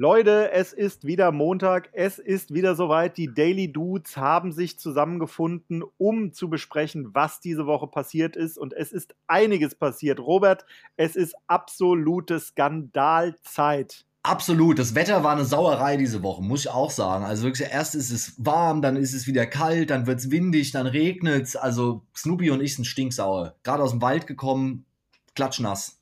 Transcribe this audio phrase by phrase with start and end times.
[0.00, 3.18] Leute, es ist wieder Montag, es ist wieder soweit.
[3.18, 8.56] Die Daily Dudes haben sich zusammengefunden, um zu besprechen, was diese Woche passiert ist.
[8.56, 10.18] Und es ist einiges passiert.
[10.18, 10.64] Robert,
[10.96, 14.06] es ist absolute Skandalzeit.
[14.22, 14.78] Absolut.
[14.78, 17.26] Das Wetter war eine Sauerei diese Woche, muss ich auch sagen.
[17.26, 20.70] Also wirklich, erst ist es warm, dann ist es wieder kalt, dann wird es windig,
[20.70, 21.56] dann regnet es.
[21.56, 23.54] Also Snoopy und ich sind stinksauer.
[23.64, 24.86] Gerade aus dem Wald gekommen,
[25.34, 26.00] klatschnass.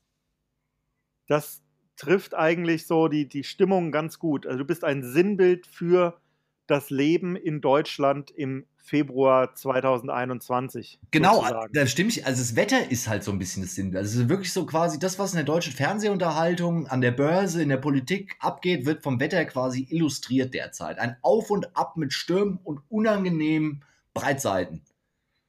[1.27, 1.61] Das
[1.99, 4.47] trifft eigentlich so die, die Stimmung ganz gut.
[4.47, 6.19] Also du bist ein Sinnbild für
[6.65, 10.99] das Leben in Deutschland im Februar 2021.
[11.11, 11.73] Genau, sozusagen.
[11.73, 12.25] da stimme ich.
[12.25, 14.03] Also das Wetter ist halt so ein bisschen das Sinnbild.
[14.03, 17.77] Also wirklich so quasi das, was in der deutschen Fernsehunterhaltung, an der Börse, in der
[17.77, 20.99] Politik abgeht, wird vom Wetter quasi illustriert derzeit.
[20.99, 24.83] Ein Auf und Ab mit Stürmen und unangenehmen Breitseiten.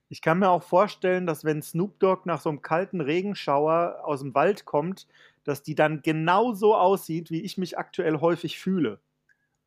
[0.09, 4.21] Ich kann mir auch vorstellen, dass wenn Snoop Dogg nach so einem kalten Regenschauer aus
[4.21, 5.07] dem Wald kommt,
[5.45, 9.01] dass die dann genauso aussieht, wie ich mich aktuell häufig fühle.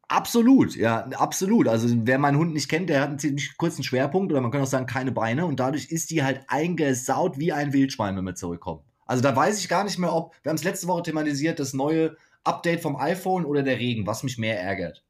[0.07, 1.67] Absolut, ja, absolut.
[1.67, 4.61] Also wer meinen Hund nicht kennt, der hat einen ziemlich kurzen Schwerpunkt oder man kann
[4.61, 8.35] auch sagen, keine Beine und dadurch ist die halt eingesaut wie ein Wildschwein, wenn wir
[8.35, 8.81] zurückkommen.
[9.05, 11.73] Also da weiß ich gar nicht mehr, ob, wir haben es letzte Woche thematisiert, das
[11.73, 15.03] neue Update vom iPhone oder der Regen, was mich mehr ärgert.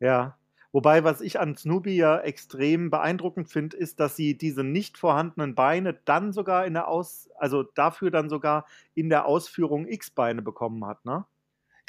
[0.00, 0.36] Ja,
[0.74, 5.54] Wobei, was ich an Snoopy ja extrem beeindruckend finde, ist, dass sie diese nicht vorhandenen
[5.54, 10.84] Beine dann sogar in der Aus, also dafür dann sogar in der Ausführung X-Beine bekommen
[10.84, 11.26] hat, ne?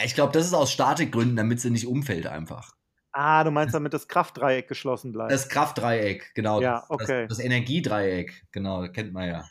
[0.03, 2.75] Ich glaube, das ist aus Statikgründen, damit sie nicht umfällt einfach.
[3.11, 5.31] Ah, du meinst, damit das Kraftdreieck geschlossen bleibt.
[5.31, 6.61] Das Kraftdreieck, genau.
[6.61, 7.25] Ja, okay.
[7.27, 9.45] Das, das Energiedreieck, genau, kennt man ja.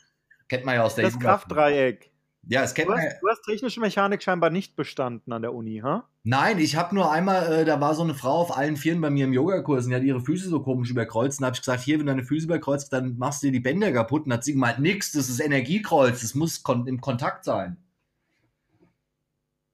[0.46, 2.13] Kennt man ja aus der Das Kraftdreieck.
[2.48, 5.54] Ja, es kennt du, man hast, du hast technische Mechanik scheinbar nicht bestanden an der
[5.54, 6.08] Uni, ha?
[6.24, 9.10] Nein, ich habe nur einmal, äh, da war so eine Frau auf allen Vieren bei
[9.10, 11.40] mir im Yogakurs und die hat ihre Füße so komisch überkreuzt.
[11.40, 13.60] Und habe ich gesagt, hier, wenn du deine Füße überkreuzt, dann machst du dir die
[13.60, 14.26] Bänder kaputt.
[14.26, 17.76] Und hat sie gemeint, nix, das ist Energiekreuz, das muss kon im Kontakt sein.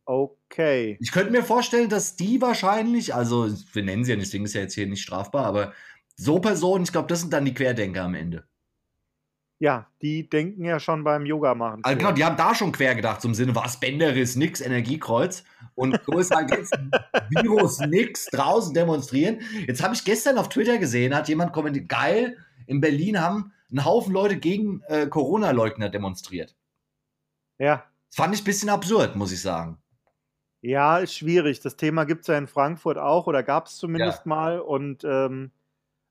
[0.05, 0.99] Okay.
[1.01, 4.55] Ich könnte mir vorstellen, dass die wahrscheinlich, also wir nennen sie ja nicht, deswegen ist
[4.55, 5.73] ja jetzt hier nicht strafbar, aber
[6.17, 8.45] so Personen, ich glaube, das sind dann die Querdenker am Ende.
[9.61, 11.85] Ja, die denken ja schon beim Yoga machen.
[11.85, 15.45] Also genau, die haben da schon quer gedacht, zum Sinne, was Bänderriss, nix, Energiekreuz.
[15.75, 16.73] Und größer halt jetzt
[17.29, 19.41] Virus, nix, draußen demonstrieren.
[19.67, 23.85] Jetzt habe ich gestern auf Twitter gesehen, hat jemand kommentiert, geil, in Berlin haben ein
[23.85, 26.57] Haufen Leute gegen äh, Corona-Leugner demonstriert.
[27.59, 27.85] Ja.
[28.09, 29.77] Das fand ich ein bisschen absurd, muss ich sagen.
[30.63, 31.61] Ja, ist schwierig.
[31.61, 34.29] Das Thema gibt es ja in Frankfurt auch oder gab es zumindest ja.
[34.29, 34.61] mal.
[34.61, 35.51] Und ähm,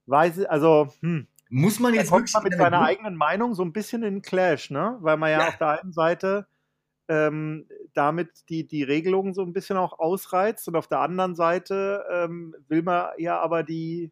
[0.05, 3.73] weiß, also, hm, muss man jetzt da kommt man mit seiner eigenen Meinung so ein
[3.73, 4.97] bisschen in Clash, ne?
[5.01, 5.47] Weil man ja, ja.
[5.47, 6.47] auf der einen Seite
[7.07, 12.05] ähm, damit die, die Regelungen so ein bisschen auch ausreizt und auf der anderen Seite
[12.11, 14.11] ähm, will man ja aber die,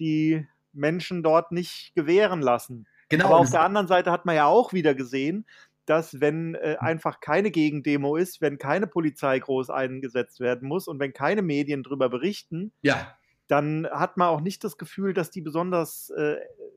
[0.00, 2.86] die Menschen dort nicht gewähren lassen.
[3.08, 3.26] Genau.
[3.26, 5.46] Aber auf der anderen Seite hat man ja auch wieder gesehen,
[5.86, 6.86] dass wenn äh, hm.
[6.86, 11.84] einfach keine Gegendemo ist, wenn keine Polizei groß eingesetzt werden muss und wenn keine Medien
[11.84, 13.16] darüber berichten, ja
[13.50, 16.36] dann hat man auch nicht das Gefühl, dass die besonders äh,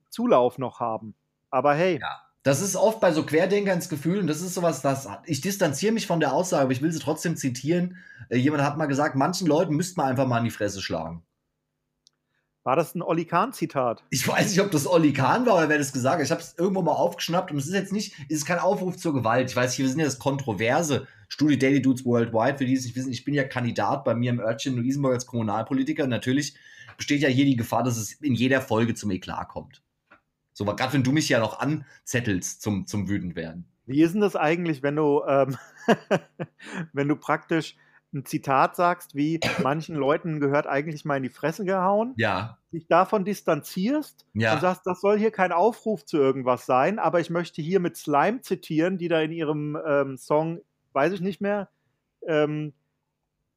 [0.09, 1.15] Zulauf noch haben.
[1.49, 1.99] Aber hey.
[1.99, 2.21] Ja.
[2.43, 5.93] Das ist oft bei so Querdenkern das Gefühl, und das ist sowas, das ich distanziere
[5.93, 7.97] mich von der Aussage, aber ich will sie trotzdem zitieren.
[8.27, 11.23] Äh, jemand hat mal gesagt, manchen Leuten müsste man einfach mal in die Fresse schlagen.
[12.63, 14.05] War das ein Olli Kahn-Zitat?
[14.09, 16.25] Ich weiß nicht, ob das Olli Kahn war oder wer das gesagt hat.
[16.25, 18.95] Ich habe es irgendwo mal aufgeschnappt und es ist jetzt nicht, es ist kein Aufruf
[18.95, 19.49] zur Gewalt.
[19.49, 22.85] Ich weiß, nicht, wir sind ja das Kontroverse Studie Daily Dudes Worldwide, für die es
[22.85, 23.11] nicht wissen.
[23.11, 26.03] Ich bin ja Kandidat bei mir im Örtchen Luisenburg als Kommunalpolitiker.
[26.03, 26.55] Und natürlich
[26.95, 29.81] besteht ja hier die Gefahr, dass es in jeder Folge zum Eklat kommt.
[30.53, 33.65] So, gerade wenn du mich ja noch anzettelst zum, zum wütend werden.
[33.85, 35.57] Wie ist denn das eigentlich, wenn du, ähm,
[36.93, 37.75] wenn du praktisch
[38.13, 42.57] ein Zitat sagst, wie manchen Leuten gehört eigentlich mal in die Fresse gehauen, ja.
[42.71, 44.53] dich davon distanzierst ja.
[44.53, 47.97] und sagst, das soll hier kein Aufruf zu irgendwas sein, aber ich möchte hier mit
[47.97, 50.61] Slime zitieren, die da in ihrem ähm, Song,
[50.93, 51.69] weiß ich nicht mehr,
[52.27, 52.73] ähm,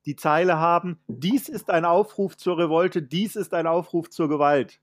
[0.06, 4.80] die Zeile haben, dies ist ein Aufruf zur Revolte, dies ist ein Aufruf zur Gewalt.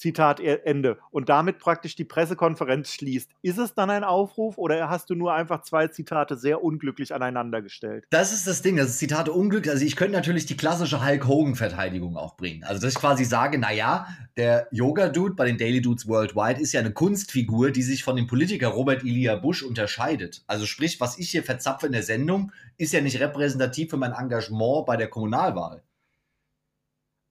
[0.00, 0.98] Zitat e-, Ende.
[1.10, 3.30] Und damit praktisch die Pressekonferenz schließt.
[3.42, 7.60] Ist es dann ein Aufruf oder hast du nur einfach zwei Zitate sehr unglücklich aneinander
[7.60, 8.06] gestellt?
[8.10, 9.70] Das ist das Ding, das ist Zitate unglücklich.
[9.70, 12.64] Also ich könnte natürlich die klassische Hulk Hogan-Verteidigung auch bringen.
[12.64, 14.06] Also dass ich quasi sage, naja,
[14.38, 18.26] der Yoga-Dude bei den Daily Dudes Worldwide ist ja eine Kunstfigur, die sich von dem
[18.26, 20.42] Politiker Robert Elia Bush unterscheidet.
[20.46, 24.12] Also sprich, was ich hier verzapfe in der Sendung, ist ja nicht repräsentativ für mein
[24.12, 25.82] Engagement bei der Kommunalwahl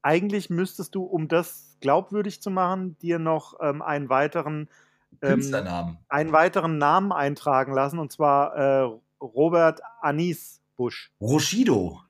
[0.01, 4.69] eigentlich müsstest du, um das glaubwürdig zu machen, dir noch ähm, einen weiteren
[5.21, 5.53] ähm,
[6.07, 11.11] einen weiteren Namen eintragen lassen, und zwar äh, Robert Anis Busch.
[11.19, 12.01] Roshido.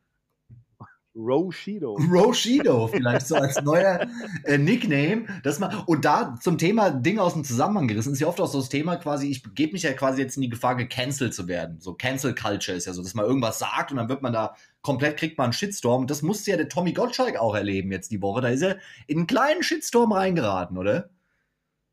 [1.15, 1.95] Roshido.
[2.11, 4.07] Roshido, vielleicht so als neuer
[4.44, 5.25] äh, Nickname.
[5.44, 8.47] Dass man, und da zum Thema Ding aus dem Zusammenhang gerissen, ist ja oft auch
[8.47, 11.47] so das Thema quasi, ich gebe mich ja quasi jetzt in die Gefahr, gecancelt zu
[11.47, 11.79] werden.
[11.79, 14.56] So Cancel Culture ist ja so, dass man irgendwas sagt und dann wird man da
[14.81, 16.07] komplett kriegt man einen Shitstorm.
[16.07, 18.41] Das musste ja der Tommy Gottschalk auch erleben jetzt die Woche.
[18.41, 18.77] Da ist er
[19.07, 21.09] in einen kleinen Shitstorm reingeraten, oder?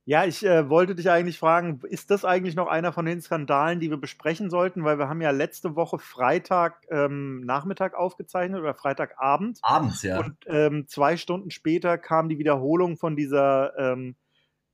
[0.08, 3.80] Ja, ich äh, wollte dich eigentlich fragen, ist das eigentlich noch einer von den Skandalen,
[3.80, 4.84] die wir besprechen sollten?
[4.84, 9.58] Weil wir haben ja letzte Woche Freitag ähm, Nachmittag aufgezeichnet oder Freitagabend.
[9.62, 10.20] Abends, ja.
[10.20, 14.14] Und ähm, zwei Stunden später kam die Wiederholung von dieser ähm,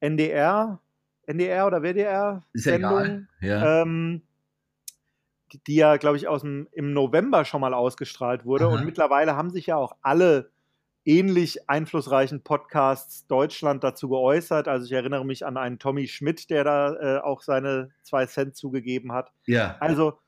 [0.01, 0.81] NDR,
[1.25, 3.81] NDR oder WDR Sendung, ja.
[3.81, 4.21] ähm,
[5.51, 8.67] die, die, ja, glaube ich, aus dem, im November schon mal ausgestrahlt wurde.
[8.67, 8.75] Aha.
[8.75, 10.51] Und mittlerweile haben sich ja auch alle
[11.05, 14.69] ähnlich einflussreichen Podcasts Deutschland dazu geäußert.
[14.69, 18.57] Also ich erinnere mich an einen Tommy Schmidt, der da äh, auch seine zwei Cent
[18.57, 19.33] zugegeben hat.
[19.47, 19.77] Ja.
[19.81, 20.19] Also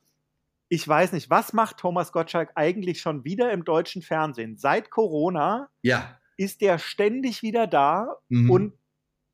[0.68, 4.56] ich weiß nicht, was macht Thomas Gottschalk eigentlich schon wieder im deutschen Fernsehen?
[4.56, 6.18] Seit Corona ja.
[6.36, 8.50] ist der ständig wieder da mhm.
[8.50, 8.72] und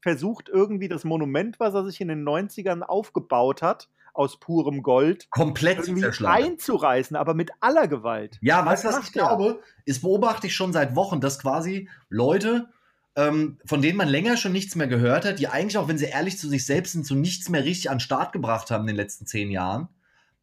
[0.03, 5.31] versucht irgendwie das Monument, was er sich in den 90ern aufgebaut hat, aus purem Gold
[5.31, 5.89] komplett
[6.25, 8.39] einzureißen, aber mit aller Gewalt.
[8.41, 9.61] Ja, weißt du, was ich glaube?
[9.85, 12.69] Ist beobachte ich schon seit Wochen, dass quasi Leute,
[13.17, 16.07] ähm, von denen man länger schon nichts mehr gehört hat, die eigentlich auch, wenn sie
[16.07, 18.89] ehrlich zu sich selbst sind, so nichts mehr richtig an den Start gebracht haben in
[18.89, 19.89] den letzten zehn Jahren,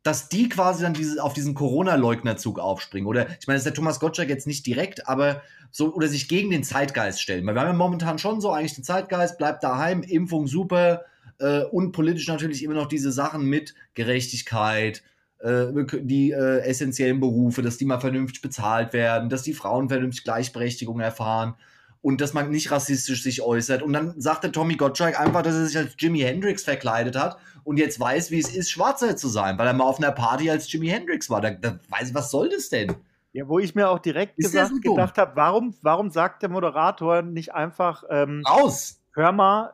[0.03, 3.07] dass die quasi dann diese, auf diesen Corona-Leugnerzug aufspringen.
[3.07, 5.41] Oder ich meine, das ist der Thomas Gottschalk jetzt nicht direkt, aber
[5.71, 7.45] so, oder sich gegen den Zeitgeist stellen.
[7.45, 11.05] Weil wir haben ja momentan schon so eigentlich den Zeitgeist, bleibt daheim, Impfung super,
[11.39, 15.03] äh, und politisch natürlich immer noch diese Sachen mit Gerechtigkeit,
[15.39, 15.67] äh,
[16.01, 20.99] die äh, essentiellen Berufe, dass die mal vernünftig bezahlt werden, dass die Frauen vernünftig Gleichberechtigung
[20.99, 21.55] erfahren
[22.01, 23.81] und dass man nicht rassistisch sich äußert.
[23.81, 27.37] Und dann sagt der Tommy Gottschalk einfach, dass er sich als Jimi Hendrix verkleidet hat
[27.63, 30.49] und jetzt weiß, wie es ist, Schwarzer zu sein, weil er mal auf einer Party
[30.49, 31.41] als Jimi Hendrix war.
[31.41, 32.95] Da, da weiß ich, was soll das denn?
[33.33, 37.53] Ja, wo ich mir auch direkt gesagt, gedacht habe, warum, warum sagt der Moderator nicht
[37.53, 39.01] einfach ähm, Raus!
[39.13, 39.73] Hör mal,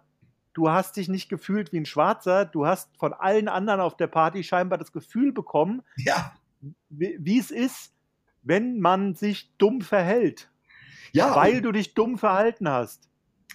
[0.53, 4.07] du hast dich nicht gefühlt wie ein Schwarzer, du hast von allen anderen auf der
[4.07, 6.33] Party scheinbar das Gefühl bekommen, ja.
[6.89, 7.93] wie, es ist,
[8.43, 10.49] wenn man sich dumm verhält.
[11.11, 11.35] Ja.
[11.35, 13.07] Weil du dich dumm verhalten hast.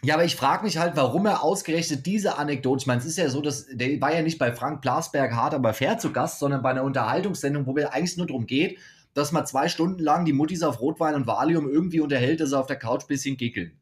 [0.02, 3.18] Ja, aber ich frage mich halt, warum er ausgerechnet diese Anekdote, ich meine, es ist
[3.18, 6.38] ja so, dass der war ja nicht bei Frank Blasberg hart, aber fair zu Gast,
[6.38, 8.78] sondern bei einer Unterhaltungssendung, wo es eigentlich nur darum geht,
[9.14, 12.58] dass man zwei Stunden lang die Muttis auf Rotwein und Valium irgendwie unterhält, dass sie
[12.58, 13.77] auf der Couch ein bisschen gickeln.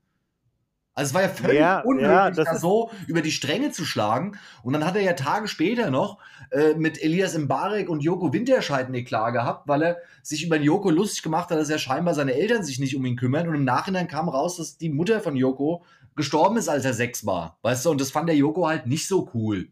[0.99, 4.39] Also es war ja völlig ja, unmöglich, ja, da so über die Stränge zu schlagen.
[4.63, 6.17] Und dann hat er ja Tage später noch
[6.51, 10.65] äh, mit Elias Mbarek und Joko Winterscheid eine Klage gehabt, weil er sich über den
[10.65, 13.47] Joko lustig gemacht hat, dass ja scheinbar seine Eltern sich nicht um ihn kümmern.
[13.47, 15.85] Und im Nachhinein kam raus, dass die Mutter von Joko
[16.17, 17.59] gestorben ist, als er sechs war.
[17.61, 19.69] Weißt du, und das fand der Joko halt nicht so cool.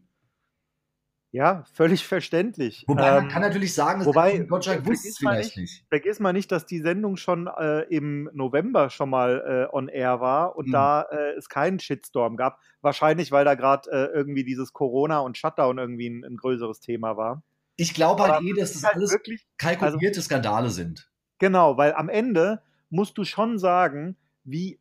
[1.35, 2.85] Ja, völlig verständlich.
[2.87, 5.85] Wobei ähm, man kann natürlich sagen, dass wobei, Gottschalk wusste es vielleicht nicht, nicht.
[5.89, 10.21] Vergiss mal nicht, dass die Sendung schon äh, im November schon mal äh, on air
[10.21, 10.71] war und mhm.
[10.71, 12.61] da äh, es keinen Shitstorm gab.
[12.79, 17.17] Wahrscheinlich, weil da gerade äh, irgendwie dieses Corona und Shutdown irgendwie ein, ein größeres Thema
[17.17, 17.43] war.
[17.75, 21.11] Ich glaube halt eh, dass das halt alles wirklich, kalkulierte also, Skandale sind.
[21.39, 24.15] Genau, weil am Ende musst du schon sagen,
[24.45, 24.79] wie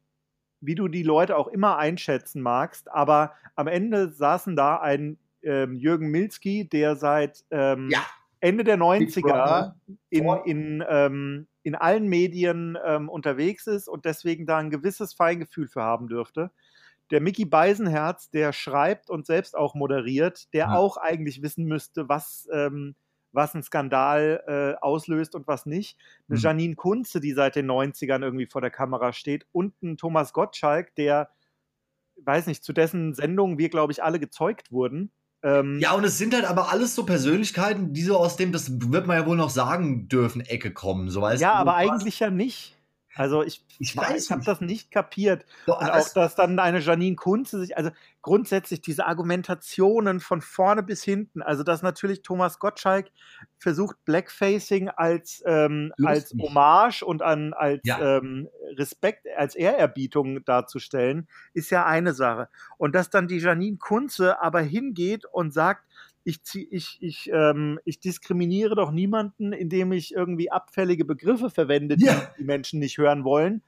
[0.60, 5.74] wie du die Leute auch immer einschätzen magst, aber am Ende saßen da ein ähm,
[5.76, 8.04] Jürgen Milski, der seit ähm, ja.
[8.40, 9.72] Ende der 90er
[10.10, 15.66] in, in, ähm, in allen Medien ähm, unterwegs ist und deswegen da ein gewisses Feingefühl
[15.66, 16.50] für haben dürfte.
[17.10, 20.74] Der Mickey Beisenherz, der schreibt und selbst auch moderiert, der ja.
[20.74, 22.96] auch eigentlich wissen müsste, was, ähm,
[23.32, 25.98] was ein Skandal äh, auslöst und was nicht.
[26.28, 26.42] Eine mhm.
[26.42, 30.94] Janine Kunze, die seit den 90ern irgendwie vor der Kamera steht und ein Thomas Gottschalk,
[30.96, 31.30] der,
[32.16, 35.10] weiß nicht, zu dessen Sendungen wir, glaube ich, alle gezeugt wurden
[35.44, 38.80] ähm, ja, und es sind halt aber alles so Persönlichkeiten, die so aus dem, das
[38.90, 41.10] wird man ja wohl noch sagen dürfen, Ecke kommen.
[41.10, 42.73] So weißt ja, du, aber eigentlich ja nicht.
[43.16, 45.44] Also ich, ich weiß, ich habe das nicht kapiert.
[45.66, 47.90] Doch, und auch, dass dann eine Janine Kunze sich, also
[48.22, 53.10] grundsätzlich diese Argumentationen von vorne bis hinten, also dass natürlich Thomas Gottschalk
[53.58, 58.18] versucht, Blackfacing als, ähm, als Hommage und an, als ja.
[58.18, 62.48] ähm, Respekt, als Ehrerbietung darzustellen, ist ja eine Sache.
[62.78, 65.83] Und dass dann die Janine Kunze aber hingeht und sagt,
[66.24, 66.40] ich,
[66.70, 72.30] ich, ich, ähm, ich diskriminiere doch niemanden, indem ich irgendwie abfällige Begriffe verwende, die ja.
[72.38, 73.62] die Menschen nicht hören wollen.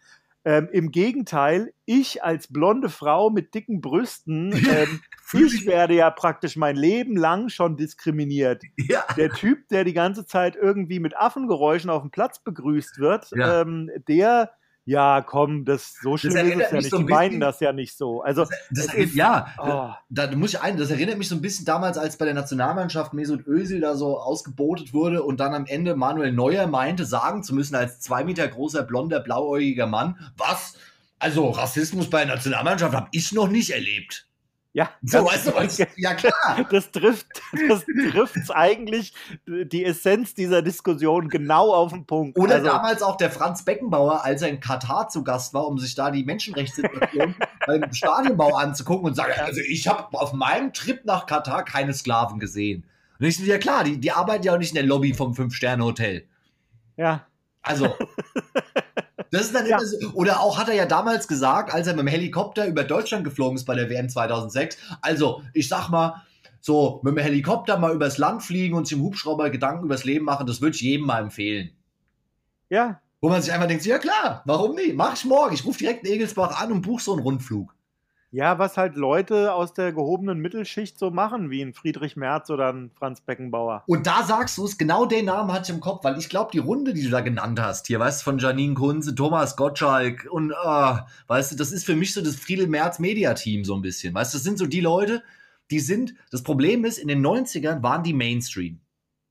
[0.46, 5.00] Ähm, Im Gegenteil, ich als blonde Frau mit dicken Brüsten, ähm,
[5.32, 8.62] ich werde ja praktisch mein Leben lang schon diskriminiert.
[8.76, 9.04] Ja.
[9.16, 13.62] Der Typ, der die ganze Zeit irgendwie mit Affengeräuschen auf dem Platz begrüßt wird, ja.
[13.62, 14.52] ähm, der
[14.86, 16.90] ja, komm, das so schlimm das ist es ja nicht.
[16.90, 18.22] So die meinen das ja nicht so.
[18.22, 19.92] Also das, das ist, ja, oh.
[20.08, 22.34] da, da, muss ich ein, das erinnert mich so ein bisschen damals, als bei der
[22.34, 27.42] Nationalmannschaft Mesut Özil da so ausgebotet wurde und dann am Ende Manuel Neuer meinte, sagen
[27.42, 30.76] zu müssen als zwei Meter großer blonder blauäugiger Mann, was?
[31.18, 34.28] Also Rassismus bei der Nationalmannschaft habe ich noch nicht erlebt.
[34.76, 35.78] Ja, so, weißt du, was?
[35.97, 36.66] ja klar.
[36.71, 37.26] Das trifft
[37.66, 39.14] das trifft's eigentlich
[39.47, 42.38] die Essenz dieser Diskussion genau auf den Punkt.
[42.38, 45.78] Oder also, damals auch der Franz Beckenbauer, als er in Katar zu Gast war, um
[45.78, 47.35] sich da die Menschenrechtssituation
[47.66, 52.38] beim Stadionbau anzugucken und sagt, also ich habe auf meinem Trip nach Katar keine Sklaven
[52.38, 52.85] gesehen.
[53.18, 55.35] Und ich so, ja klar, die, die arbeiten ja auch nicht in der Lobby vom
[55.35, 56.26] Fünf-Sterne-Hotel.
[56.99, 57.25] Ja.
[57.62, 57.97] Also.
[59.36, 59.76] Das ist dann ja.
[59.76, 59.98] immer so.
[60.14, 63.56] Oder auch hat er ja damals gesagt, als er mit dem Helikopter über Deutschland geflogen
[63.56, 64.78] ist bei der WM 2006.
[65.02, 66.22] Also, ich sag mal,
[66.62, 70.24] so mit dem Helikopter mal übers Land fliegen und sich im Hubschrauber Gedanken übers Leben
[70.24, 71.70] machen, das würde ich jedem mal empfehlen.
[72.70, 73.02] Ja.
[73.20, 74.94] Wo man sich einfach denkt, ja klar, warum nicht?
[74.94, 75.54] Mach ich morgen.
[75.54, 77.75] Ich rufe direkt in Egelsbach an und buche so einen Rundflug.
[78.36, 82.70] Ja, was halt Leute aus der gehobenen Mittelschicht so machen, wie ein Friedrich Merz oder
[82.70, 83.82] ein Franz Beckenbauer.
[83.86, 86.50] Und da sagst du es, genau den Namen hatte ich im Kopf, weil ich glaube,
[86.52, 90.28] die Runde, die du da genannt hast, hier, weißt du, von Janine Kunze, Thomas Gottschalk
[90.30, 93.80] und, uh, weißt du, das ist für mich so das Friedel Merz Media-Team so ein
[93.80, 94.12] bisschen.
[94.12, 95.22] Weißt du, das sind so die Leute,
[95.70, 98.80] die sind, das Problem ist, in den 90ern waren die Mainstream.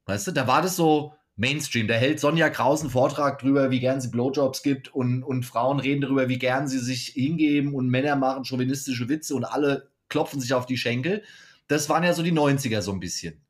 [0.07, 1.87] Weißt du, da war das so, Mainstream.
[1.87, 5.79] Da hält Sonja Kraus einen Vortrag drüber, wie gern sie Blowjobs gibt und, und Frauen
[5.79, 10.39] reden darüber, wie gern sie sich hingeben und Männer machen chauvinistische Witze und alle klopfen
[10.39, 11.23] sich auf die Schenkel.
[11.67, 13.41] Das waren ja so die 90er so ein bisschen.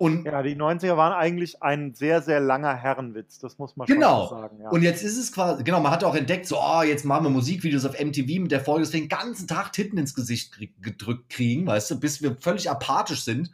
[0.00, 4.28] Und ja, die 90er waren eigentlich ein sehr, sehr langer Herrenwitz, das muss man genau.
[4.28, 4.60] schon sagen.
[4.62, 4.70] Ja.
[4.70, 7.30] Und jetzt ist es quasi, genau, man hat auch entdeckt, so, oh, jetzt machen wir
[7.30, 11.30] Musikvideos auf MTV mit der Folge, dass wir den ganzen Tag Titten ins Gesicht gedrückt
[11.30, 13.50] kriegen, weißt du, bis wir völlig apathisch sind.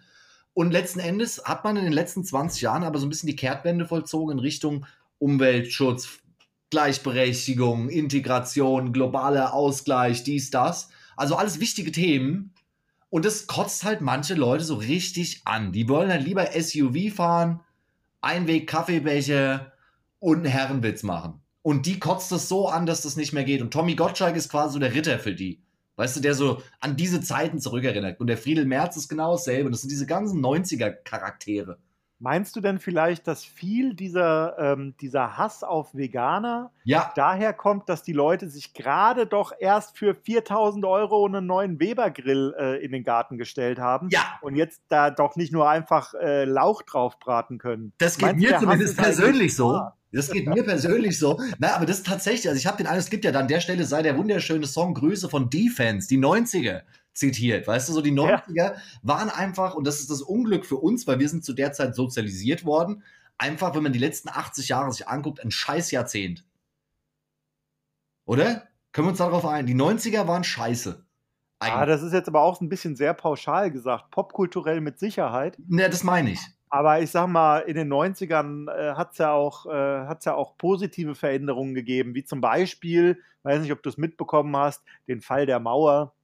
[0.54, 3.36] Und letzten Endes hat man in den letzten 20 Jahren aber so ein bisschen die
[3.36, 4.86] Kehrtwende vollzogen in Richtung
[5.18, 6.20] Umweltschutz,
[6.70, 10.88] Gleichberechtigung, Integration, globaler Ausgleich, dies, das.
[11.16, 12.52] Also alles wichtige Themen.
[13.10, 15.72] Und das kotzt halt manche Leute so richtig an.
[15.72, 17.60] Die wollen halt lieber SUV fahren,
[18.20, 19.72] Einweg Kaffeebecher
[20.18, 21.40] und einen Herrenwitz machen.
[21.62, 23.62] Und die kotzt das so an, dass das nicht mehr geht.
[23.62, 25.63] Und Tommy Gottschalk ist quasi so der Ritter für die.
[25.96, 28.20] Weißt du, der so an diese Zeiten zurückerinnert.
[28.20, 29.70] Und der Friedel Merz ist genau dasselbe.
[29.70, 31.78] Das sind diese ganzen 90er-Charaktere.
[32.20, 37.12] Meinst du denn vielleicht, dass viel dieser, ähm, dieser Hass auf Veganer ja.
[37.16, 42.54] daher kommt, dass die Leute sich gerade doch erst für 4000 Euro einen neuen Weber-Grill
[42.58, 44.20] äh, in den Garten gestellt haben ja.
[44.42, 47.92] und jetzt da doch nicht nur einfach äh, Lauch drauf braten können?
[47.98, 49.70] Das geht Meinst mir zumindest persönlich so.
[49.70, 49.98] Wahr?
[50.14, 51.40] Das geht mir persönlich so.
[51.58, 53.48] Na, aber das ist tatsächlich, also ich habe den Eindruck, es gibt ja dann an
[53.48, 57.66] der Stelle sei der wunderschöne Song Grüße von Defense, die 90er zitiert.
[57.66, 58.74] Weißt du, so die 90er ja.
[59.02, 61.94] waren einfach, und das ist das Unglück für uns, weil wir sind zu der Zeit
[61.94, 63.02] sozialisiert worden,
[63.38, 66.44] einfach, wenn man die letzten 80 Jahre sich anguckt, ein scheiß Jahrzehnt.
[68.24, 68.68] Oder?
[68.92, 69.66] Können wir uns darauf ein?
[69.66, 71.04] Die 90er waren scheiße.
[71.58, 71.74] Eigentlich.
[71.74, 74.10] Ah, das ist jetzt aber auch ein bisschen sehr pauschal gesagt.
[74.10, 75.58] Popkulturell mit Sicherheit.
[75.66, 76.40] Ne, das meine ich.
[76.70, 80.56] Aber ich sag mal, in den 90ern äh, hat es ja, auch, äh, ja auch
[80.56, 85.46] positive Veränderungen gegeben, wie zum Beispiel, weiß nicht, ob du es mitbekommen hast, den Fall
[85.46, 86.14] der Mauer.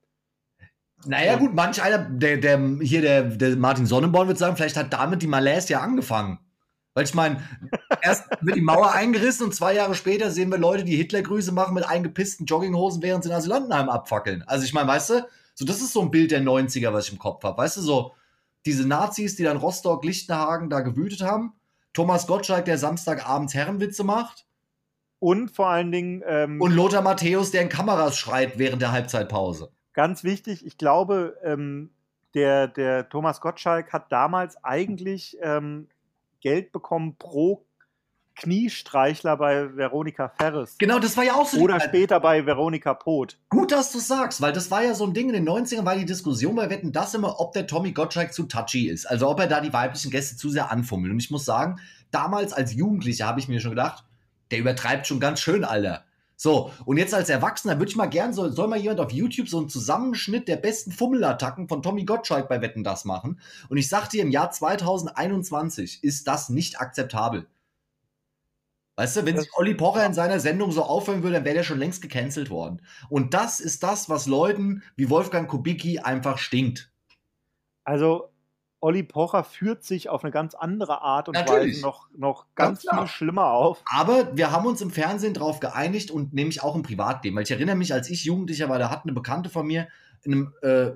[1.06, 4.92] Naja, gut, manch einer, der, der, hier der, der Martin Sonnenborn wird sagen, vielleicht hat
[4.92, 6.38] damit die Malaise ja angefangen.
[6.94, 7.42] Weil ich meine,
[8.02, 11.74] erst wird die Mauer eingerissen und zwei Jahre später sehen wir Leute, die Hitlergrüße machen
[11.74, 14.42] mit eingepissten Jogginghosen, während sie in Asylantenheim abfackeln.
[14.46, 17.12] Also ich meine, weißt du, so das ist so ein Bild der 90er, was ich
[17.12, 17.56] im Kopf habe.
[17.58, 18.12] Weißt du, so
[18.66, 21.54] diese Nazis, die dann Rostock, Lichtenhagen da gewütet haben.
[21.92, 24.46] Thomas Gottschalk, der Samstagabends Herrenwitze macht.
[25.18, 26.22] Und vor allen Dingen.
[26.26, 29.70] Ähm, und Lothar Matthäus, der in Kameras schreit während der Halbzeitpause.
[29.92, 31.90] Ganz wichtig, ich glaube, ähm,
[32.34, 35.88] der, der Thomas Gottschalk hat damals eigentlich ähm,
[36.40, 37.66] Geld bekommen pro
[38.40, 40.76] Kniestreichler bei Veronika Ferres.
[40.78, 41.60] Genau, das war ja auch so.
[41.60, 43.36] Oder später bei Veronika Poth.
[43.50, 45.96] Gut, dass du sagst, weil das war ja so ein Ding in den 90ern, war
[45.96, 49.04] die Diskussion bei Wetten das immer, ob der Tommy Gottschalk zu touchy ist.
[49.06, 51.12] Also ob er da die weiblichen Gäste zu sehr anfummelt.
[51.12, 51.78] Und ich muss sagen,
[52.10, 54.04] damals als Jugendlicher habe ich mir schon gedacht,
[54.50, 56.04] der übertreibt schon ganz schön, Alter.
[56.36, 59.50] So, und jetzt als Erwachsener würde ich mal gern, soll, soll mal jemand auf YouTube
[59.50, 63.38] so einen Zusammenschnitt der besten Fummelattacken von Tommy Gottschalk bei Wetten das machen.
[63.68, 67.46] Und ich sag dir, im Jahr 2021 ist das nicht akzeptabel.
[69.00, 71.62] Weißt du, wenn sich Olli Pocher in seiner Sendung so aufhören würde, dann wäre der
[71.62, 72.82] schon längst gecancelt worden.
[73.08, 76.92] Und das ist das, was Leuten wie Wolfgang Kubicki einfach stinkt.
[77.82, 78.28] Also,
[78.78, 81.76] Olli Pocher führt sich auf eine ganz andere Art und Natürlich.
[81.76, 83.82] Weise noch, noch ganz, ganz viel schlimmer auf.
[83.86, 87.36] Aber wir haben uns im Fernsehen darauf geeinigt und nämlich auch im Privatleben.
[87.36, 89.88] Weil ich erinnere mich, als ich Jugendlicher war, da hat eine Bekannte von mir
[90.24, 90.90] in einem äh,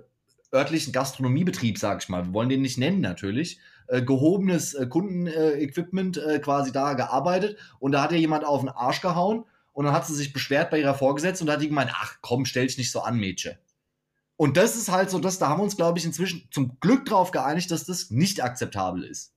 [0.54, 6.18] örtlichen Gastronomiebetrieb, sag ich mal, wir wollen den nicht nennen natürlich, äh, gehobenes äh, Kundenequipment
[6.18, 9.94] äh, quasi da gearbeitet und da hat ihr jemand auf den Arsch gehauen und dann
[9.94, 12.66] hat sie sich beschwert bei ihrer Vorgesetzten und da hat die gemeint, ach komm, stell
[12.66, 13.56] dich nicht so an, Mädchen.
[14.36, 17.06] Und das ist halt so, dass da haben wir uns, glaube ich, inzwischen zum Glück
[17.06, 19.32] darauf geeinigt, dass das nicht akzeptabel ist.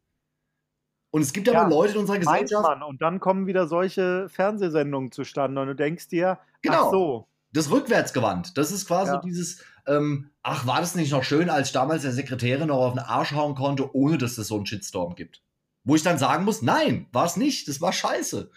[1.12, 2.63] Und es gibt ja, aber Leute in unserer Gesellschaft.
[2.63, 2.84] Man.
[2.84, 6.88] Und dann kommen wieder solche Fernsehsendungen zustande und du denkst dir, genau.
[6.88, 7.27] ach so.
[7.54, 8.58] Das rückwärtsgewandt.
[8.58, 9.22] Das ist quasi Ja.
[9.22, 13.00] dieses, ähm, ach, war das nicht noch schön, als damals der Sekretärin noch auf den
[13.00, 15.41] Arsch hauen konnte, ohne dass es so einen Shitstorm gibt.
[15.84, 18.51] Wo ich dann sagen muss, nein, war es nicht, das war scheiße.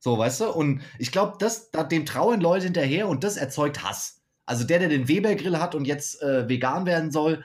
[0.00, 0.50] So, weißt du?
[0.50, 4.20] Und ich glaube, das, da- dem trauen Leute hinterher und das erzeugt Hass.
[4.44, 7.44] Also der, der den Weber-Grill hat und jetzt äh, vegan werden soll,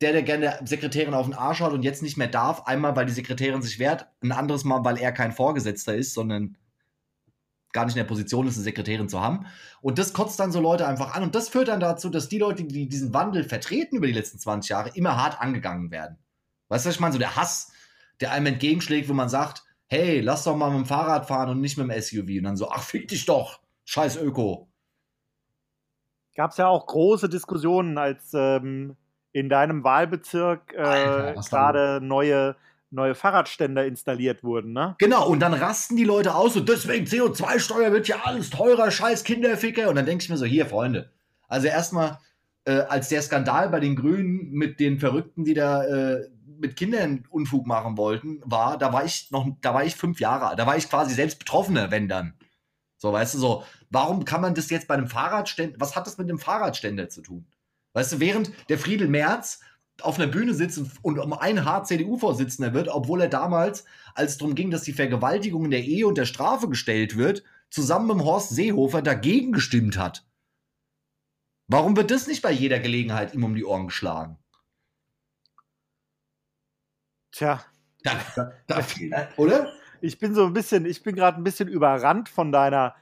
[0.00, 2.96] der, der gerne der Sekretärin auf den Arsch haut und jetzt nicht mehr darf, einmal,
[2.96, 6.56] weil die Sekretärin sich wehrt, ein anderes Mal, weil er kein Vorgesetzter ist, sondern
[7.78, 9.46] gar nicht in der Position ist, eine Sekretärin zu haben.
[9.80, 11.22] Und das kotzt dann so Leute einfach an.
[11.22, 14.40] Und das führt dann dazu, dass die Leute, die diesen Wandel vertreten über die letzten
[14.40, 16.18] 20 Jahre, immer hart angegangen werden.
[16.66, 17.12] Weißt du, was ich meine?
[17.12, 17.70] So der Hass,
[18.20, 21.60] der einem entgegenschlägt, wo man sagt, hey, lass doch mal mit dem Fahrrad fahren und
[21.60, 22.38] nicht mit dem SUV.
[22.38, 24.68] Und dann so, ach, fick dich doch, scheiß Öko.
[26.34, 28.96] Gab es ja auch große Diskussionen, als ähm,
[29.30, 32.56] in deinem Wahlbezirk äh, gerade neue,
[32.90, 34.96] neue Fahrradständer installiert wurden, ne?
[34.98, 39.24] Genau, und dann rasten die Leute aus und deswegen CO2-Steuer wird ja alles teurer, scheiß
[39.24, 39.88] Kinderficke.
[39.88, 41.10] Und dann denke ich mir so, hier, Freunde.
[41.48, 42.18] Also erstmal,
[42.64, 46.28] äh, als der Skandal bei den Grünen mit den Verrückten, die da äh,
[46.58, 50.48] mit Kindern Unfug machen wollten, war, da war ich noch, da war ich fünf Jahre
[50.48, 50.58] alt.
[50.58, 52.34] Da war ich quasi selbst Betroffener, wenn dann.
[52.96, 56.18] So, weißt du, so, warum kann man das jetzt bei einem Fahrradständer, was hat das
[56.18, 57.46] mit dem Fahrradständer zu tun?
[57.92, 59.60] Weißt du, während der Friedel Merz
[60.02, 64.38] auf einer Bühne sitzt und- um ein Haar CDU-Vorsitzender wird, obwohl er damals, als es
[64.38, 68.50] darum ging, dass die Vergewaltigung in der Ehe unter Strafe gestellt wird, zusammen mit Horst
[68.50, 70.24] Seehofer dagegen gestimmt hat.
[71.66, 74.38] Warum wird das nicht bei jeder Gelegenheit ihm um die Ohren geschlagen?
[77.32, 77.62] Tja,
[78.02, 78.78] Da, da, da,
[79.36, 79.72] oder?
[80.00, 82.94] ich bin so ein bisschen, ich bin gerade ein bisschen überrannt von deiner,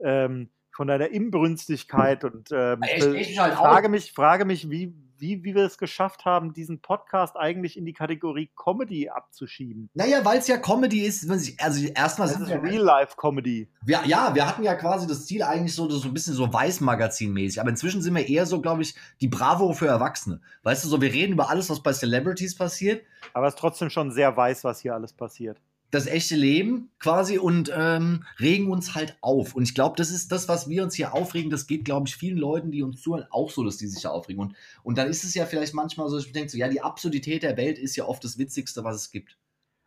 [0.00, 5.44] ähm, von deiner Inbrünstigkeit und ähm, Ich- ich halt frage mich, frage mich, wie, wie,
[5.44, 9.88] wie wir es geschafft haben, diesen Podcast eigentlich in die Kategorie Comedy abzuschieben.
[9.94, 11.30] Naja, weil es ja Comedy ist.
[11.30, 13.68] Also erstmal Das sind ist Real-Life-Comedy.
[13.84, 17.60] wir, ja, wir hatten ja quasi das Ziel eigentlich so, so ein bisschen so Weiß-Magazin-mäßig.
[17.60, 20.40] Aber inzwischen sind wir eher so, glaube ich, die Bravo für Erwachsene.
[20.64, 23.04] Weißt du, so wir reden über alles, was bei Celebrities passiert.
[23.32, 25.60] Aber es ist trotzdem schon sehr weiß, was hier alles passiert.
[25.92, 29.54] Das echte Leben quasi und ähm, regen uns halt auf.
[29.54, 31.50] Und ich glaube, das ist das, was wir uns hier aufregen.
[31.50, 34.08] Das geht, glaube ich, vielen Leuten, die uns zuhören, auch so, dass die sich da
[34.08, 34.40] aufregen.
[34.42, 36.80] Und, und dann ist es ja vielleicht manchmal so, dass ich denke, so, ja, die
[36.80, 39.36] Absurdität der Welt ist ja oft das Witzigste, was es gibt.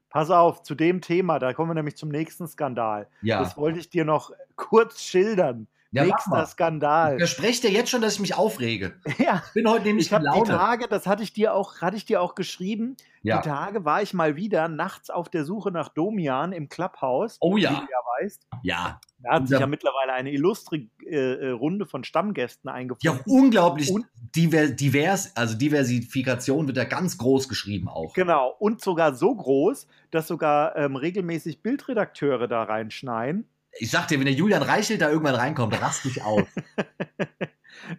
[0.10, 3.10] Pass auf, zu dem Thema, da kommen wir nämlich zum nächsten Skandal.
[3.24, 5.68] Ja, Das wollte ich dir noch kurz schildern.
[5.96, 6.46] Ja Nächster.
[6.46, 7.18] Skandal.
[7.18, 8.94] Versprecht dir jetzt schon, dass ich mich aufrege.
[9.18, 10.44] Ja, Ich bin heute nämlich ich die.
[10.50, 12.96] Tage, das hatte ich dir auch, hatte ich dir auch geschrieben.
[13.24, 13.42] Ja.
[13.42, 17.38] Die Tage war ich mal wieder nachts auf der Suche nach Domian im Clubhouse.
[17.40, 17.82] Oh Wie ja, du ja
[18.22, 18.48] weißt.
[18.64, 19.00] ja.
[19.20, 19.62] Da hat sich Ja.
[19.62, 20.76] ja mittlerweile eine illustre
[21.08, 23.24] äh, äh, Runde von Stammgästen Ja, eingefunden.
[23.26, 24.06] unglaublich Und-
[24.36, 28.14] diver, divers, also Diversifikation wird da ganz groß geschrieben auch.
[28.14, 33.48] Genau, und sogar so groß, dass sogar ähm, regelmäßig Bildredakteure da reinschneiden.
[33.80, 36.48] Ich sag dir, wenn der Julian Reichelt da irgendwann reinkommt, rast dich auf.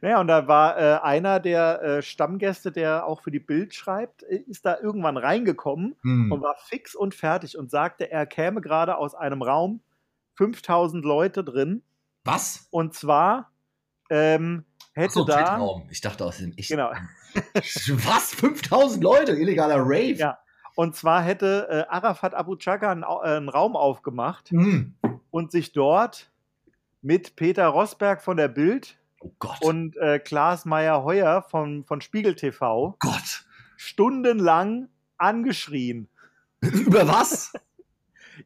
[0.01, 4.23] Naja, und da war äh, einer der äh, Stammgäste, der auch für die Bild schreibt,
[4.25, 6.33] äh, ist da irgendwann reingekommen Hm.
[6.33, 9.81] und war fix und fertig und sagte, er käme gerade aus einem Raum,
[10.37, 11.83] 5000 Leute drin.
[12.25, 12.67] Was?
[12.71, 13.53] Und zwar
[14.11, 15.45] ähm, hätte Achso, da.
[15.45, 15.89] Chatraum.
[15.91, 16.53] Ich dachte aus dem.
[16.57, 16.91] Ich, Genau.
[17.55, 18.35] Was?
[18.35, 19.33] 5000 Leute?
[19.33, 20.15] Illegaler Rave?
[20.15, 20.39] Ja.
[20.77, 24.95] Und zwar hätte äh, Arafat Abu Chaka einen, äh, einen Raum aufgemacht Hm.
[25.31, 26.31] und sich dort
[27.01, 32.95] mit Peter Rosberg von der Bild Oh und äh, Klaas Meyer-Heuer von, von Spiegel TV
[32.99, 33.47] Gott.
[33.77, 36.09] stundenlang angeschrien.
[36.61, 37.55] Über was?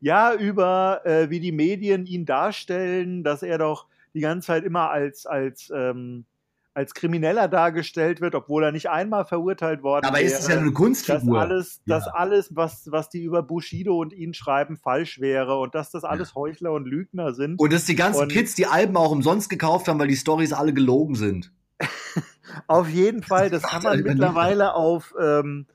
[0.01, 4.89] Ja, über äh, wie die Medien ihn darstellen, dass er doch die ganze Zeit immer
[4.91, 6.27] als, als, ähm,
[6.73, 10.63] als Krimineller dargestellt wird, obwohl er nicht einmal verurteilt worden Aber ist es ja nur
[10.63, 11.41] eine dass Kunstfigur.
[11.41, 12.13] alles, dass Ja.
[12.15, 16.35] alles was, was die über Bushido und ihn schreiben, falsch wäre und dass das alles
[16.37, 17.59] Heuchler und Lügner sind.
[17.59, 20.53] Und dass die ganzen Und- Kids die Alben auch umsonst gekauft haben, weil die Stories
[20.53, 21.53] alle gelogen sind.
[22.67, 25.67] Auf jeden Fall, das kann man er mittlerweile auf, ähm,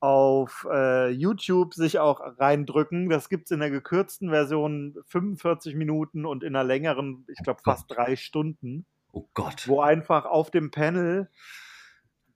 [0.00, 3.08] auf äh, YouTube sich auch reindrücken.
[3.08, 7.60] Das gibt es in der gekürzten Version 45 Minuten und in der längeren, ich glaube,
[7.66, 9.66] Oh fast drei Stunden, Oh Gott.
[9.66, 11.28] wo einfach auf dem Panel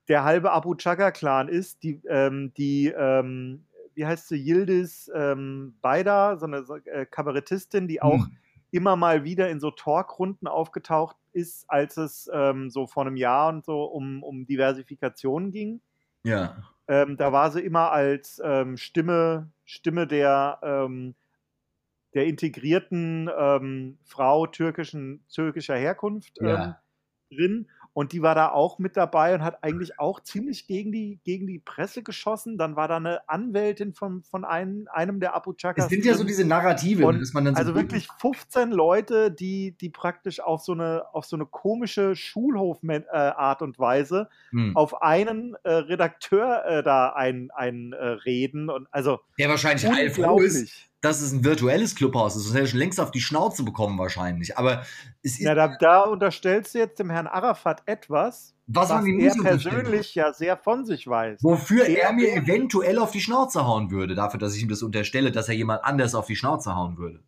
[0.07, 6.37] der halbe Abu Chaka-Clan ist, die, ähm, die ähm, wie heißt sie, Yildiz ähm, Beida,
[6.37, 8.37] so eine äh, Kabarettistin, die auch Hm.
[8.71, 13.49] immer mal wieder in so Talkrunden aufgetaucht ist, als es ähm, so vor einem Jahr
[13.49, 15.81] und so um, um Diversifikation ging.
[16.23, 16.57] Ja.
[16.87, 21.15] Ähm, da war sie immer als ähm, Stimme, Stimme der, ähm,
[22.13, 26.79] der integrierten ähm, Frau türkischen, türkischer Herkunft ähm, Ja.
[27.31, 27.67] drin.
[27.93, 31.45] und die war da auch mit dabei und hat eigentlich auch ziemlich gegen die, gegen
[31.47, 32.57] die Presse geschossen.
[32.57, 35.85] Dann war da eine Anwältin von, von einem, einem der Abu Chakas.
[35.85, 39.31] Es sind ja so diese Narrative, Und dass man dann so also wirklich 15 Leute,
[39.31, 44.75] die, die praktisch auf so eine, auf so eine komische Schulhof-Art und Weise Hm.
[44.75, 48.69] auf einen äh, Redakteur äh, da ein, ein äh, reden.
[48.69, 50.89] Und also Der wahrscheinlich heilfroh ist.
[51.03, 52.45] Dass es ein virtuelles Clubhaus ist.
[52.45, 54.57] Das hätte er schon längst auf die Schnauze bekommen wahrscheinlich.
[54.57, 54.83] Aber
[55.21, 59.33] es ist, Ja, da, da unterstellst du jetzt dem Herrn Arafat etwas, was was er
[59.43, 61.43] persönlich ja sehr von sich weiß.
[61.43, 64.81] Wofür Der- er mir eventuell auf die Schnauze hauen würde, dafür, dass ich ihm das
[64.81, 67.19] unterstelle, dass er jemand anders auf die Schnauze hauen würde.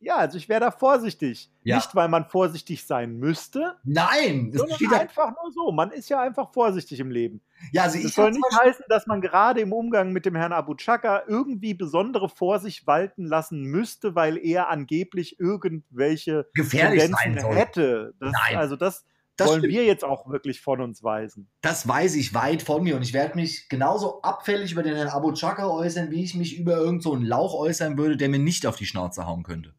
[0.00, 1.50] Ja, also ich wäre da vorsichtig.
[1.64, 1.76] Ja.
[1.76, 4.98] Nicht, weil man vorsichtig sein müsste, Nein, das steht da.
[4.98, 5.72] einfach nur so.
[5.72, 7.40] Man ist ja einfach vorsichtig im Leben.
[7.72, 10.52] Ja, also Das ich soll nicht heißen, dass man gerade im Umgang mit dem Herrn
[10.52, 17.48] Abu Chaka irgendwie besondere Vorsicht walten lassen müsste, weil er angeblich irgendwelche gefährlich sein Tendenzen
[17.50, 17.56] soll.
[17.56, 18.14] hätte.
[18.20, 18.56] Das, Nein.
[18.56, 19.04] also das,
[19.36, 19.74] Das wollen stimmt.
[19.74, 21.50] wir jetzt auch wirklich von uns weisen.
[21.60, 25.08] Das weiß ich weit von mir und ich werde mich genauso abfällig über den Herrn
[25.08, 28.38] Abu Chaka äußern, wie ich mich über irgendeinen so einen Lauch äußern würde, der mir
[28.38, 29.74] nicht auf die Schnauze hauen könnte.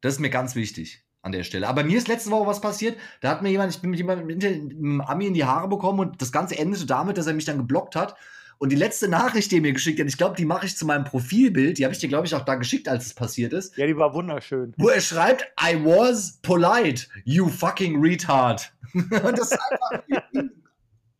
[0.00, 1.68] Das ist mir ganz wichtig an der Stelle.
[1.68, 2.96] Aber mir ist letzte Woche was passiert.
[3.20, 6.22] Da hat mir jemand, ich bin mit jemandem im Ami in die Haare bekommen und
[6.22, 8.16] das Ganze endete damit, dass er mich dann geblockt hat.
[8.58, 10.84] Und die letzte Nachricht, die er mir geschickt hat, ich glaube, die mache ich zu
[10.84, 11.78] meinem Profilbild.
[11.78, 13.76] Die habe ich dir, glaube ich, auch da geschickt, als es passiert ist.
[13.76, 14.74] Ja, die war wunderschön.
[14.76, 18.72] Wo er schreibt, I was polite, you fucking retard.
[18.94, 20.02] und das ist einfach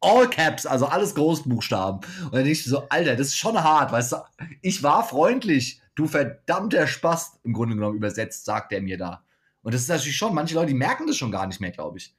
[0.01, 2.01] all caps, also alles Großbuchstaben.
[2.25, 4.17] Und dann denke ich so, Alter, das ist schon hart, weißt du.
[4.63, 9.25] Ich war freundlich, du verdammter Spast, im Grunde genommen übersetzt, sagt er mir da.
[9.63, 11.99] Und das ist natürlich schon, manche Leute, die merken das schon gar nicht mehr, glaube
[11.99, 12.15] ich.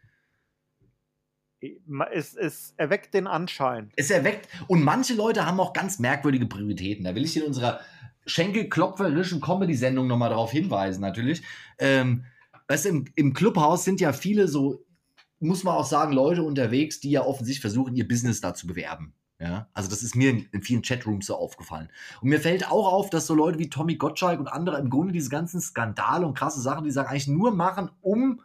[2.12, 3.92] Es, es erweckt den Anschein.
[3.96, 7.04] Es erweckt, und manche Leute haben auch ganz merkwürdige Prioritäten.
[7.04, 7.80] Da will ich in unserer
[8.26, 11.42] schenkelklopferischen Comedy-Sendung nochmal darauf hinweisen, natürlich.
[11.78, 12.26] Ähm,
[12.68, 14.86] weißt du, im, im Clubhaus sind ja viele so,
[15.40, 19.14] muss man auch sagen, Leute unterwegs, die ja offensichtlich versuchen, ihr Business da zu bewerben.
[19.40, 21.90] Ja, also das ist mir in, in vielen Chatrooms so aufgefallen.
[22.22, 25.14] Und mir fällt auch auf, dass so Leute wie Tommy Gottschalk und andere im Grunde
[25.14, 28.42] diese ganzen Skandale und krasse Sachen, die sagen, eigentlich nur machen, um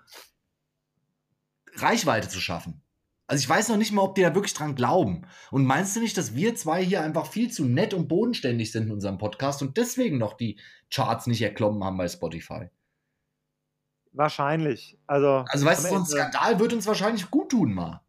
[1.74, 2.80] Reichweite zu schaffen.
[3.26, 5.26] Also ich weiß noch nicht mal, ob die da wirklich dran glauben.
[5.50, 8.84] Und meinst du nicht, dass wir zwei hier einfach viel zu nett und bodenständig sind
[8.84, 10.60] in unserem Podcast und deswegen noch die
[10.92, 12.68] Charts nicht erklommen haben bei Spotify?
[14.12, 14.96] Wahrscheinlich.
[15.08, 18.02] Also, Also weißt du, so ein Skandal wird uns wahrscheinlich gut tun mal.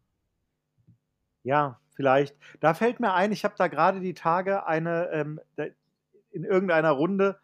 [1.42, 2.36] Ja, vielleicht.
[2.60, 5.40] Da fällt mir ein, ich habe da gerade die Tage eine, ähm,
[6.30, 7.40] in irgendeiner Runde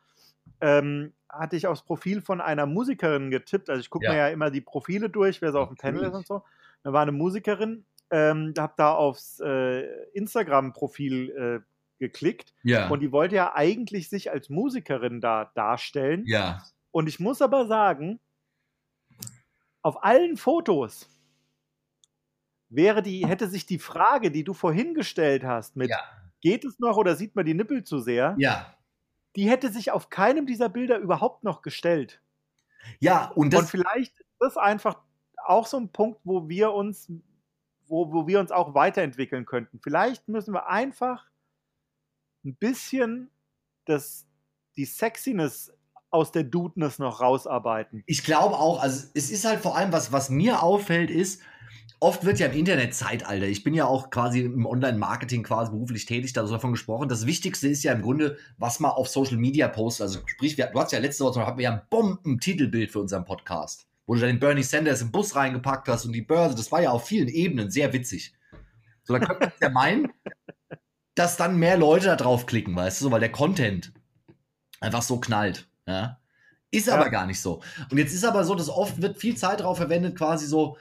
[0.61, 3.69] ähm, hatte ich aufs Profil von einer Musikerin getippt.
[3.71, 4.12] Also ich gucke Ja.
[4.12, 6.45] mir ja immer die Profile durch, wer so auf dem Panel ist und so.
[6.85, 11.31] Da war eine Musikerin, ähm, habe da aufs äh, Instagram-Profil
[11.65, 11.67] äh,
[11.99, 12.88] geklickt Ja.
[12.88, 16.25] und die wollte ja eigentlich sich als Musikerin da darstellen.
[16.27, 16.62] ja.
[16.91, 18.21] Und ich muss aber sagen,
[19.81, 21.09] auf allen Fotos
[22.74, 25.98] wäre die, hätte sich die Frage, die du vorhin gestellt hast, mit Ja.
[26.40, 28.74] geht es noch oder sieht man die Nippel zu sehr, Ja.
[29.37, 32.20] die hätte sich auf keinem dieser Bilder überhaupt noch gestellt.
[33.00, 33.70] Ja, und Und das.
[33.70, 34.98] vielleicht ist das einfach
[35.44, 37.11] auch so ein Punkt, wo wir uns,
[37.87, 39.80] wo, wo wir uns auch weiterentwickeln könnten.
[39.80, 41.26] Vielleicht müssen wir einfach
[42.44, 43.30] ein bisschen
[43.85, 44.26] das,
[44.76, 45.72] die Sexiness
[46.11, 48.02] aus der Dudeness noch rausarbeiten.
[48.06, 51.42] Ich glaube auch, also es ist halt vor allem, was, was mir auffällt, ist,
[52.03, 56.05] oft wird ja im Internet Zeitalter, ich bin ja auch quasi im Online-Marketing quasi beruflich
[56.05, 57.09] tätig, da du davon gesprochen.
[57.09, 60.03] Das Wichtigste ist ja im Grunde, was man auf Social Media postet.
[60.05, 63.25] Also sprich, wir, du hast ja letzte Woche, hatten wir ja ein Bombentitelbild für unseren
[63.25, 66.73] Podcast, wo du dann den Bernie Sanders im Bus reingepackt hast und die Börse, das
[66.73, 68.35] war ja auf vielen Ebenen sehr witzig.
[69.05, 70.12] So, da könnte man ja meinen,
[71.15, 73.93] dass dann mehr Leute da draufklicken, weißt du, so, weil der Content
[74.81, 75.69] einfach so knallt.
[75.87, 76.19] Ja?
[76.73, 76.95] Ist Ja.
[76.95, 77.62] aber gar nicht so.
[77.93, 80.79] Und jetzt ist aber so, dass oft wird viel Zeit darauf verwendet, quasi so,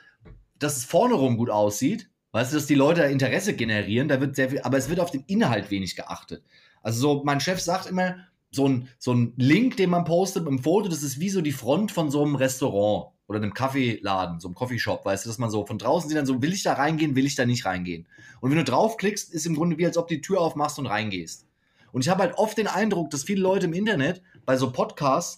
[0.64, 2.10] dass es vorne rum gut aussieht.
[2.32, 5.12] Weißt du, dass die Leute Interesse generieren, da wird sehr viel, aber es wird auf
[5.12, 6.44] den Inhalt wenig geachtet.
[6.82, 8.16] Also so, mein Chef sagt immer,
[8.52, 11.52] so ein, so ein Link, den man postet im Foto, das ist wie so die
[11.52, 15.50] Front von so einem Restaurant oder einem Kaffeeladen, so einem Coffeeshop, weißt du, dass man
[15.50, 18.08] so von draußen sieht dann so, will ich da reingehen, will ich da nicht reingehen.
[18.40, 20.86] Und wenn du draufklickst, ist im Grunde wie, als ob du die Tür aufmachst und
[20.86, 21.48] reingehst.
[21.92, 25.38] Und ich habe halt oft den Eindruck, dass viele Leute im Internet bei so Podcasts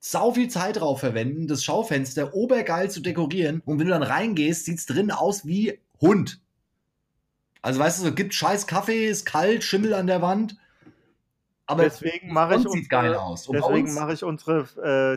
[0.00, 3.62] sau viel Zeit drauf verwenden, das Schaufenster obergeil zu dekorieren.
[3.64, 6.40] Und wenn du dann reingehst, sieht's drin aus wie Hund.
[7.62, 10.56] Also weißt du, so gibt scheiß Kaffee, ist kalt, Schimmel an der Wand.
[11.66, 13.46] Aber deswegen mache ich, Front sieht geil unsere- aus.
[13.46, 14.60] Und deswegen mache ich unsere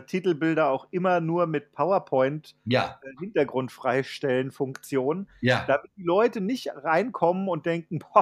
[0.02, 6.02] äh, Titelbilder auch immer nur mit PowerPoint ja, äh, Hintergrund freistellen Funktion, ja, damit die
[6.02, 8.00] Leute nicht reinkommen und denken,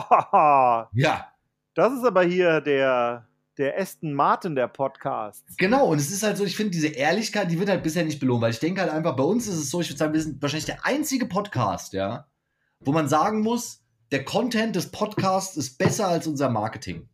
[0.92, 1.32] ja.
[1.74, 3.26] das ist aber hier der
[3.60, 5.56] der Aston Martin der Podcasts.
[5.58, 8.18] Genau, und es ist halt so, ich finde, diese Ehrlichkeit, die wird halt bisher nicht
[8.18, 10.22] belohnt, weil ich denke halt einfach, bei uns ist es so, ich würde sagen, wir
[10.22, 12.26] sind wahrscheinlich der einzige Podcast, ja,
[12.80, 17.08] wo man sagen muss, der Content des Podcasts ist besser als unser Marketing.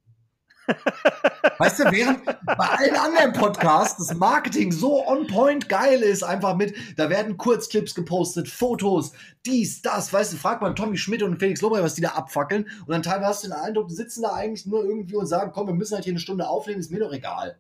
[1.59, 6.57] Weißt du, während bei allen anderen Podcasts das Marketing so on point geil ist, einfach
[6.57, 9.13] mit, da werden Kurzclips gepostet, Fotos,
[9.47, 12.69] dies, das, weißt du, fragt man Tommy Schmidt und Felix Lobrecht, was die da abfackeln
[12.81, 15.53] und dann teilweise hast du den Eindruck, die sitzen da eigentlich nur irgendwie und sagen,
[15.55, 17.59] komm, wir müssen halt hier eine Stunde aufnehmen, ist mir doch egal.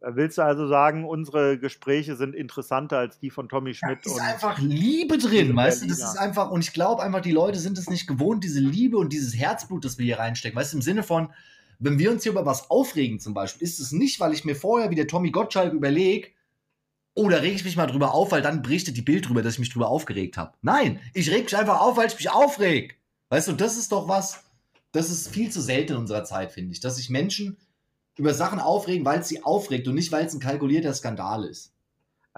[0.00, 3.98] Willst du also sagen, unsere Gespräche sind interessanter als die von Tommy Schmidt?
[4.04, 5.88] Da ist einfach Liebe drin, weißt du?
[5.88, 8.96] Das ist einfach, und ich glaube einfach, die Leute sind es nicht gewohnt, diese Liebe
[8.96, 10.56] und dieses Herzblut, das wir hier reinstecken.
[10.56, 11.32] Weißt du, im Sinne von,
[11.78, 14.56] wenn wir uns hier über was aufregen zum Beispiel, ist es nicht, weil ich mir
[14.56, 16.28] vorher wie der Tommy Gottschalk überlege,
[17.14, 19.54] oh, da rege ich mich mal drüber auf, weil dann berichtet die Bild drüber, dass
[19.54, 20.54] ich mich drüber aufgeregt habe.
[20.62, 22.98] Nein, ich reg mich einfach auf, weil ich mich aufreg.
[23.30, 24.44] Weißt du, das ist doch was,
[24.92, 27.56] das ist viel zu selten in unserer Zeit, finde ich, dass sich Menschen
[28.16, 31.72] über Sachen aufregen, weil es sie aufregt und nicht, weil es ein kalkulierter Skandal ist.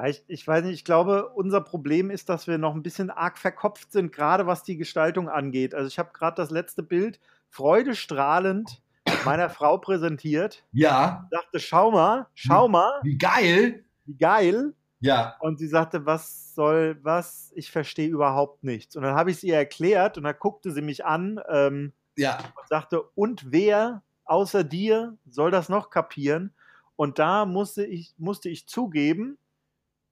[0.07, 3.39] Ich, ich, weiß nicht, ich glaube, unser Problem ist, dass wir noch ein bisschen arg
[3.39, 5.75] verkopft sind, gerade was die Gestaltung angeht.
[5.75, 8.81] Also ich habe gerade das letzte Bild freudestrahlend
[9.25, 10.65] meiner Frau präsentiert.
[10.73, 11.29] Ja.
[11.31, 13.01] Sagte, schau mal, schau mal.
[13.03, 13.85] Wie geil.
[14.05, 14.75] Wie geil.
[15.01, 15.37] Ja.
[15.41, 17.53] Und sie sagte, was soll, was?
[17.55, 18.97] Ich verstehe überhaupt nichts.
[18.97, 22.39] Und dann habe ich es ihr erklärt und dann guckte sie mich an ähm, ja.
[22.39, 26.55] und sagte, und wer außer dir soll das noch kapieren?
[26.97, 29.39] Und da musste ich, musste ich zugeben,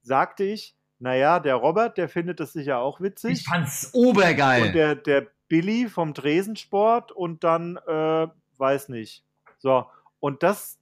[0.01, 3.33] sagte ich, naja, der Robert, der findet das sicher auch witzig.
[3.33, 4.63] Ich fand's obergeil.
[4.63, 8.27] Und der, der Billy vom Tresensport und dann, äh,
[8.59, 9.23] weiß nicht.
[9.57, 9.85] So,
[10.19, 10.77] und das,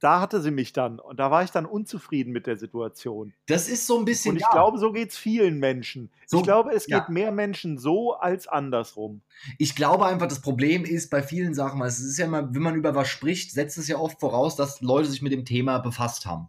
[0.00, 0.98] da hatte sie mich dann.
[0.98, 3.34] Und da war ich dann unzufrieden mit der Situation.
[3.46, 4.32] Das ist so ein bisschen.
[4.32, 4.50] Und ich ja.
[4.50, 6.10] glaube, so geht es vielen Menschen.
[6.26, 7.00] So, ich glaube, es ja.
[7.00, 9.20] geht mehr Menschen so als andersrum.
[9.58, 12.74] Ich glaube einfach, das Problem ist bei vielen Sachen, es ist ja immer, wenn man
[12.74, 16.26] über was spricht, setzt es ja oft voraus, dass Leute sich mit dem Thema befasst
[16.26, 16.48] haben.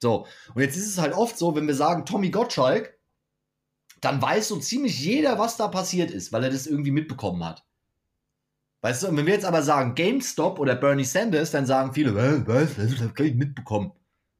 [0.00, 2.96] So, und jetzt ist es halt oft so, wenn wir sagen Tommy Gottschalk,
[4.00, 7.65] dann weiß so ziemlich jeder, was da passiert ist, weil er das irgendwie mitbekommen hat.
[8.86, 12.14] Weißt du, und wenn wir jetzt aber sagen GameStop oder Bernie Sanders, dann sagen viele,
[12.14, 13.90] was, was, das kann ich mitbekommen.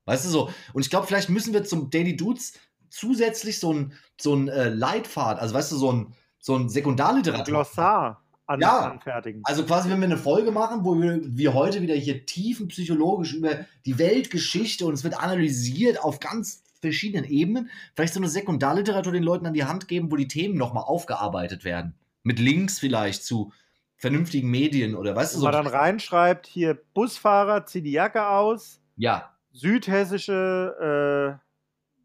[0.04, 0.50] Weißt du so?
[0.72, 2.52] Und ich glaube, vielleicht müssen wir zum Daily Dudes
[2.88, 7.44] zusätzlich so ein, so ein äh, Leitfaden, also weißt du, so ein, so ein Sekundarliteratur.
[7.44, 9.40] Glossar an, ja, anfertigen.
[9.42, 13.66] Also quasi, wenn wir eine Folge machen, wo wir, wir heute wieder hier tiefenpsychologisch über
[13.84, 19.24] die Weltgeschichte und es wird analysiert auf ganz verschiedenen Ebenen, vielleicht so eine Sekundarliteratur den
[19.24, 21.96] Leuten an die Hand geben, wo die Themen nochmal aufgearbeitet werden.
[22.22, 23.50] Mit Links vielleicht zu
[23.96, 25.44] vernünftigen Medien oder weißt du so.
[25.44, 28.80] man dann reinschreibt, hier Busfahrer, zieh die Jacke aus.
[28.96, 29.32] Ja.
[29.52, 31.46] Südhessische, äh,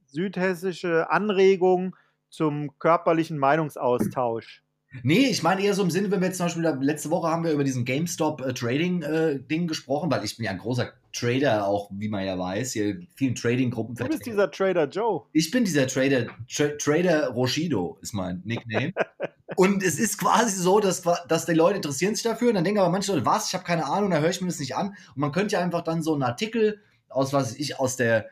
[0.05, 1.95] südhessische Anregung
[2.29, 4.63] zum körperlichen Meinungsaustausch.
[5.03, 7.45] Nee, ich meine eher so im Sinne, wenn wir jetzt zum Beispiel, letzte Woche haben
[7.45, 12.09] wir über diesen GameStop-Trading-Ding äh, gesprochen, weil ich bin ja ein großer Trader, auch wie
[12.09, 13.95] man ja weiß, hier vielen Trading-Gruppen.
[13.95, 15.23] Du bist dieser Trader Joe.
[15.31, 18.93] Ich bin dieser Trader, Tra Trader Roshido ist mein Nickname.
[19.55, 22.79] und es ist quasi so, dass, dass die Leute interessieren sich dafür und dann denken
[22.79, 24.89] aber manche Leute, was, ich habe keine Ahnung, da höre ich mir das nicht an.
[24.89, 28.27] Und man könnte ja einfach dann so einen Artikel aus, was ich, aus der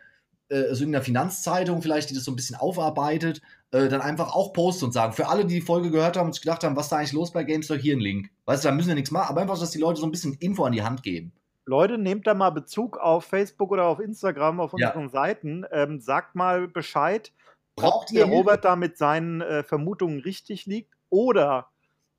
[0.49, 4.33] äh, so in der Finanzzeitung vielleicht, die das so ein bisschen aufarbeitet, äh, dann einfach
[4.33, 6.75] auch posten und sagen, für alle, die die Folge gehört haben und sich gedacht haben,
[6.75, 8.29] was ist da eigentlich los bei GameStop, hier ein Link.
[8.45, 10.33] Weißt du, da müssen wir nichts machen, aber einfach, dass die Leute so ein bisschen
[10.39, 11.33] Info an die Hand geben.
[11.65, 15.09] Leute, nehmt da mal Bezug auf Facebook oder auf Instagram, auf unseren ja.
[15.09, 15.65] Seiten.
[15.71, 17.31] Ähm, sagt mal Bescheid,
[17.75, 21.69] Braucht ob der Robert da mit seinen äh, Vermutungen richtig liegt oder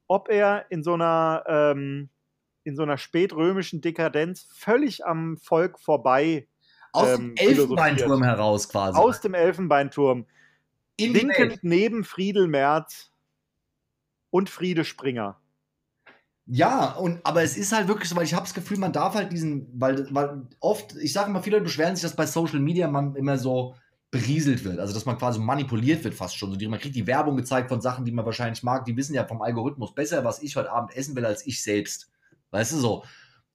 [0.07, 2.09] ob er in so einer, ähm,
[2.65, 6.49] in so einer spätrömischen Dekadenz völlig am Volk vorbei
[6.93, 8.99] aus ähm, dem Elfenbeinturm heraus quasi.
[8.99, 10.27] Aus dem Elfenbeinturm.
[10.97, 13.13] In Linkend neben Friedel Merz
[14.31, 15.41] und Friede Springer.
[16.47, 19.15] Ja, und aber es ist halt wirklich so, weil ich habe das Gefühl, man darf
[19.15, 22.59] halt diesen, weil, weil oft, ich sage immer, viele Leute beschweren sich, dass bei Social
[22.59, 23.77] Media man immer so
[24.11, 26.59] berieselt wird, also dass man quasi manipuliert wird fast schon.
[26.59, 29.25] So, man kriegt die Werbung gezeigt von Sachen, die man wahrscheinlich mag, die wissen ja
[29.25, 32.11] vom Algorithmus besser, was ich heute Abend essen will, als ich selbst.
[32.51, 33.05] Weißt du so?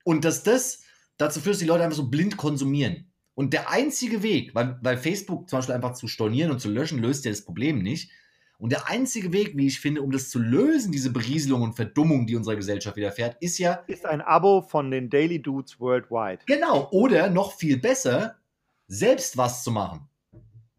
[0.06, 0.84] Und dass das
[1.18, 3.12] dazu führt, dass die Leute einfach so blind konsumieren.
[3.34, 7.00] Und der einzige Weg, weil, weil Facebook zum Beispiel einfach zu stornieren und zu löschen,
[7.00, 8.12] löst ja das Problem nicht.
[8.58, 12.26] Und der einzige Weg, wie ich finde, um das zu lösen, diese Berieselung und Verdummung,
[12.26, 13.84] die unserer Gesellschaft widerfährt, ist ja.
[13.88, 16.44] Ist ein Abo von den Daily Dudes Worldwide.
[16.46, 16.88] Genau.
[16.91, 18.36] Oder noch viel besser,
[18.88, 20.08] selbst was zu machen.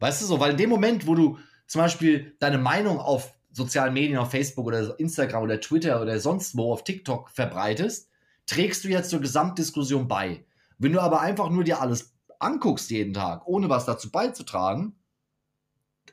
[0.07, 0.38] Weißt du so?
[0.38, 4.64] Weil in dem Moment, wo du zum Beispiel deine Meinung auf sozialen Medien, auf Facebook
[4.64, 8.09] oder Instagram oder Twitter oder sonst wo auf TikTok verbreitest,
[8.47, 10.45] trägst du jetzt zur Gesamtdiskussion bei.
[10.79, 14.95] Wenn du aber einfach nur dir alles anguckst jeden Tag, ohne was dazu beizutragen,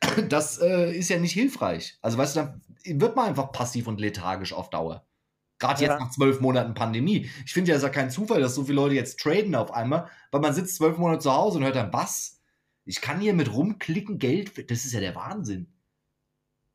[0.27, 1.99] das äh, ist ja nicht hilfreich.
[2.01, 2.61] Also weißt du, dann
[2.99, 5.05] wird man einfach passiv und lethargisch auf Dauer.
[5.59, 5.99] Gerade jetzt ja.
[5.99, 7.29] nach zwölf Monaten Pandemie.
[7.45, 9.71] Ich finde ja, es ist ja kein Zufall, dass so viele Leute jetzt traden auf
[9.71, 12.39] einmal, weil man sitzt zwölf Monate zu Hause und hört dann, was?
[12.85, 15.67] Ich kann hier mit rumklicken Geld, das ist ja der Wahnsinn.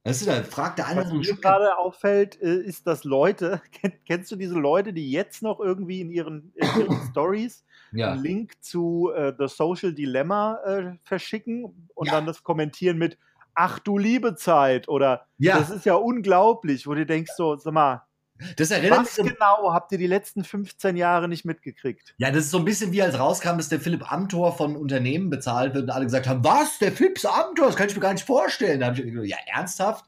[0.05, 3.61] Weißt du, da fragt der eine Was mir gerade auffällt, äh, ist, dass Leute,
[4.07, 8.12] kennst du diese Leute, die jetzt noch irgendwie in ihren, in ihren Stories ja.
[8.12, 12.12] einen Link zu äh, The Social Dilemma äh, verschicken und ja.
[12.14, 13.18] dann das kommentieren mit
[13.61, 15.59] Ach du liebe Zeit oder ja.
[15.59, 18.08] das ist ja unglaublich, wo du denkst so, sag mal,
[18.57, 22.14] das erinnert Was mich genau habt ihr die letzten 15 Jahre nicht mitgekriegt?
[22.18, 25.31] Ja, das ist so ein bisschen wie als rauskam, dass der Philipp Amthor von Unternehmen
[25.31, 28.12] bezahlt wird und alle gesagt haben, was, der Philipp Amthor, das kann ich mir gar
[28.12, 28.81] nicht vorstellen.
[28.81, 30.05] Da habe ich gesagt, ja, ernsthaft?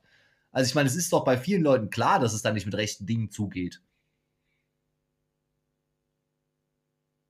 [0.53, 2.75] Also ich meine, es ist doch bei vielen Leuten klar, dass es da nicht mit
[2.75, 3.81] rechten Dingen zugeht.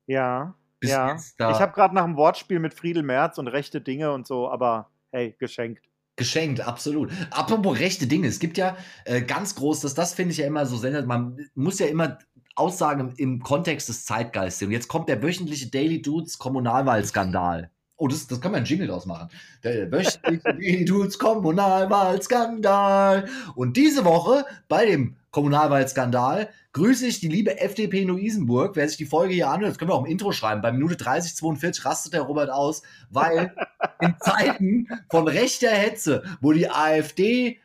[0.07, 1.15] Ja, Bis ja.
[1.15, 4.91] Ich habe gerade nach einem Wortspiel mit Friedel Merz und rechte Dinge und so, aber
[5.13, 5.90] hey, geschenkt.
[6.21, 7.11] Geschenkt, absolut.
[7.31, 10.67] Apropos rechte Dinge, es gibt ja äh, ganz groß, das, das finde ich ja immer
[10.67, 12.19] so sensationell, man muss ja immer
[12.55, 14.67] Aussagen im, im Kontext des Zeitgeistes.
[14.67, 17.71] Und jetzt kommt der wöchentliche Daily Dudes Kommunalwahlskandal.
[17.97, 19.31] Oh, das, das kann man Jingle draus machen.
[19.65, 23.27] Der wöchentliche Daily Dudes Kommunalwahlskandal.
[23.55, 28.77] Und diese Woche bei dem Kommunalwahlskandal grüße ich die liebe FDP Luisenburg.
[28.77, 30.63] Wer sich die Folge hier anhört, das können wir auch im Intro schreiben.
[30.63, 33.55] Bei Minute 30, 42 rastet der Robert aus, weil
[34.01, 37.61] in Zeiten von rechter Hetze, wo die AfD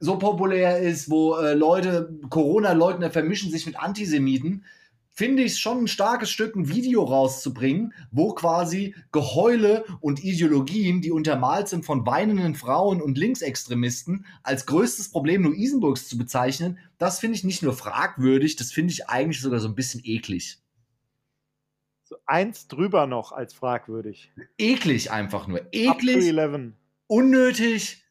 [0.00, 4.64] so populär ist, wo äh, Leute, Corona-Leugner vermischen sich mit Antisemiten,
[5.18, 11.00] finde ich es schon ein starkes Stück, ein Video rauszubringen, wo quasi Geheule und Ideologien,
[11.02, 17.18] die untermalt sind von weinenden Frauen und Linksextremisten, als größtes Problem Luisenburgs zu bezeichnen, das
[17.18, 20.60] finde ich nicht nur fragwürdig, das finde ich eigentlich sogar so ein bisschen eklig.
[22.04, 24.30] So eins drüber noch als fragwürdig.
[24.56, 25.62] Eklig einfach nur.
[25.72, 26.32] Eklig.
[27.08, 28.04] Unnötig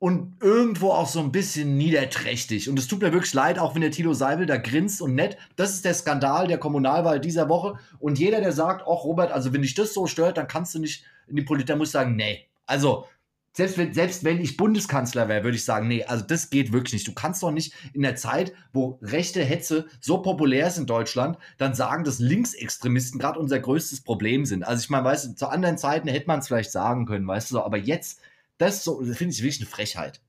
[0.00, 2.70] und irgendwo auch so ein bisschen niederträchtig.
[2.70, 5.36] Und es tut mir wirklich leid, auch wenn der Tilo Seibel da grinst und nett.
[5.56, 7.78] Das ist der Skandal der Kommunalwahl dieser Woche.
[7.98, 10.78] Und jeder, der sagt, ach Robert, also wenn dich das so stört, dann kannst du
[10.78, 12.46] nicht in die Politik, dann muss sagen, nee.
[12.64, 13.04] Also,
[13.52, 16.94] selbst wenn, selbst wenn ich Bundeskanzler wäre, würde ich sagen, nee, also das geht wirklich
[16.94, 17.08] nicht.
[17.08, 21.36] Du kannst doch nicht in der Zeit, wo rechte Hetze so populär ist in Deutschland,
[21.58, 24.62] dann sagen, dass Linksextremisten gerade unser größtes Problem sind.
[24.62, 27.50] Also ich meine, weißt du, zu anderen Zeiten hätte man es vielleicht sagen können, weißt
[27.50, 28.20] du, aber jetzt
[28.60, 30.20] das, so, das finde ich wirklich eine Frechheit.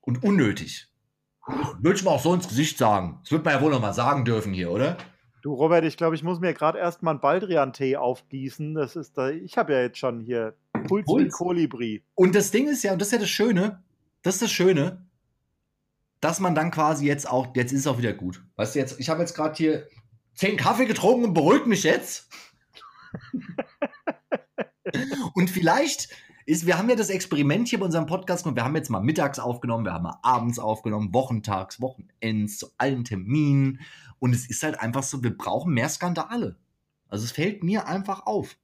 [0.00, 0.88] Und unnötig.
[1.80, 3.20] Würde ich mal auch so ins Gesicht sagen.
[3.22, 4.96] Das wird man ja wohl noch mal sagen dürfen hier, oder?
[5.42, 8.74] Du, Robert, ich glaube, ich muss mir gerade erst mal einen Baldrian-Tee aufgießen.
[8.74, 10.56] Das ist da, ich habe ja jetzt schon hier
[10.88, 11.34] Puls, Puls.
[11.34, 12.02] Kolibri.
[12.14, 13.82] Und das Ding ist ja, und das ist ja das Schöne,
[14.22, 15.06] das ist das Schöne,
[16.20, 18.42] dass man dann quasi jetzt auch, jetzt ist es auch wieder gut.
[18.56, 19.86] Weißt du, jetzt, ich habe jetzt gerade hier
[20.34, 22.30] zehn Kaffee getrunken und beruhigt mich jetzt.
[25.34, 26.08] und vielleicht
[26.46, 28.56] ist, wir haben ja das Experiment hier bei unserem Podcast gemacht.
[28.56, 33.04] Wir haben jetzt mal mittags aufgenommen, wir haben mal abends aufgenommen, wochentags, Wochenends, zu allen
[33.04, 33.80] Terminen.
[34.18, 36.56] Und es ist halt einfach so, wir brauchen mehr Skandale.
[37.08, 38.56] Also es fällt mir einfach auf.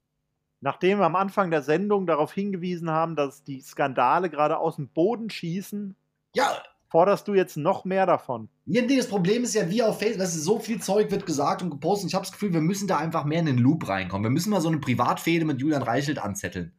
[0.60, 4.88] Nachdem wir am Anfang der Sendung darauf hingewiesen haben, dass die Skandale gerade aus dem
[4.88, 5.96] Boden schießen,
[6.34, 6.62] ja.
[6.88, 8.50] forderst du jetzt noch mehr davon.
[8.66, 11.62] Ja, nee, das Problem ist ja, wie auf Facebook, dass so viel Zeug wird gesagt
[11.62, 12.10] und gepostet.
[12.10, 14.24] Ich habe das Gefühl, wir müssen da einfach mehr in den Loop reinkommen.
[14.24, 16.72] Wir müssen mal so eine Privatfehde mit Julian Reichelt anzetteln.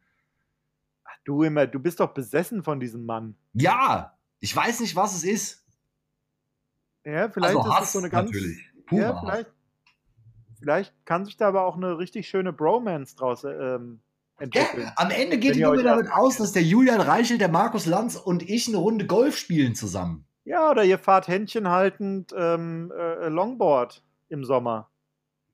[1.23, 3.35] Du immer, du bist doch besessen von diesem Mann.
[3.53, 5.65] Ja, ich weiß nicht, was es ist.
[7.05, 8.31] Ja, vielleicht also ist Hass, es so eine ganz.
[8.31, 8.71] Natürlich.
[8.91, 9.51] ja, vielleicht,
[10.59, 14.01] vielleicht kann sich da aber auch eine richtig schöne Bromance draus ähm,
[14.37, 14.83] entwickeln.
[14.83, 18.15] Ja, am Ende geht die Nummer damit aus, dass der Julian Reichel, der Markus Lanz
[18.15, 20.25] und ich eine Runde Golf spielen zusammen.
[20.43, 24.89] Ja, oder ihr fahrt Händchen haltend ähm, äh, Longboard im Sommer.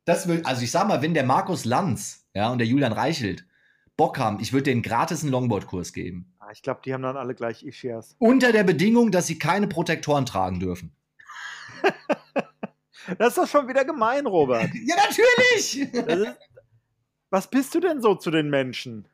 [0.05, 3.45] Das will, also ich sag mal, wenn der Markus Lanz ja, und der Julian Reichelt
[3.97, 6.31] Bock haben, ich würde denen gratis einen Longboard-Kurs geben.
[6.39, 8.15] Ah, ich glaube, die haben dann alle gleich Ischias.
[8.19, 10.95] Unter der Bedingung, dass sie keine Protektoren tragen dürfen.
[13.17, 14.69] das ist doch schon wieder gemein, Robert.
[14.85, 15.81] ja, natürlich!
[15.93, 16.37] Ist,
[17.31, 19.07] was bist du denn so zu den Menschen?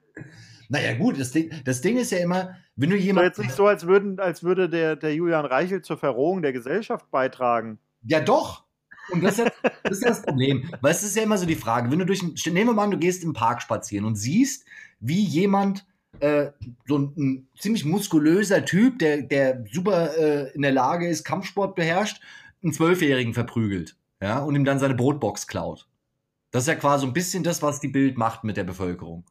[0.68, 3.26] Naja, gut, das Ding, das Ding ist ja immer, wenn du jemand.
[3.26, 7.10] jetzt nicht so, als, würden, als würde der, der Julian Reichel zur Verrohung der Gesellschaft
[7.10, 7.80] beitragen.
[8.04, 8.63] Ja, doch.
[9.12, 9.52] Und das ist,
[9.84, 10.70] das ist das Problem.
[10.82, 12.92] Weil es ist ja immer so die Frage, wenn du durch, nehmen wir mal an,
[12.92, 14.66] du gehst im Park spazieren und siehst,
[15.00, 15.86] wie jemand,
[16.20, 16.52] äh,
[16.88, 21.76] so ein, ein, ziemlich muskulöser Typ, der, der super äh, in der Lage ist, Kampfsport
[21.76, 22.22] beherrscht,
[22.64, 25.88] einen Zwölfjährigen verprügelt, ja, und ihm dann seine Brotbox klaut.
[26.52, 29.26] Das ist ja quasi ein bisschen das, was die Bild macht mit der Bevölkerung.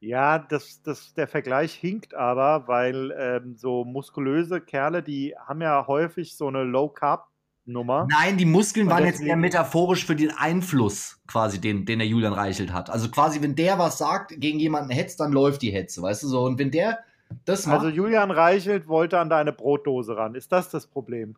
[0.00, 5.86] Ja, das, das, der Vergleich hinkt aber, weil ähm, so muskulöse Kerle, die haben ja
[5.86, 7.28] häufig so eine Low-Carb-
[7.64, 8.08] Nummer.
[8.10, 12.32] Nein, die Muskeln waren jetzt eher metaphorisch für den Einfluss, quasi, den, den der Julian
[12.32, 12.90] Reichelt hat.
[12.90, 16.28] Also quasi, wenn der was sagt, gegen jemanden hetzt, dann läuft die Hetze, weißt du
[16.28, 16.42] so.
[16.42, 16.98] Und wenn der
[17.44, 17.84] das macht.
[17.84, 20.34] Also Julian Reichelt wollte an deine Brotdose ran.
[20.34, 21.36] Ist das das Problem?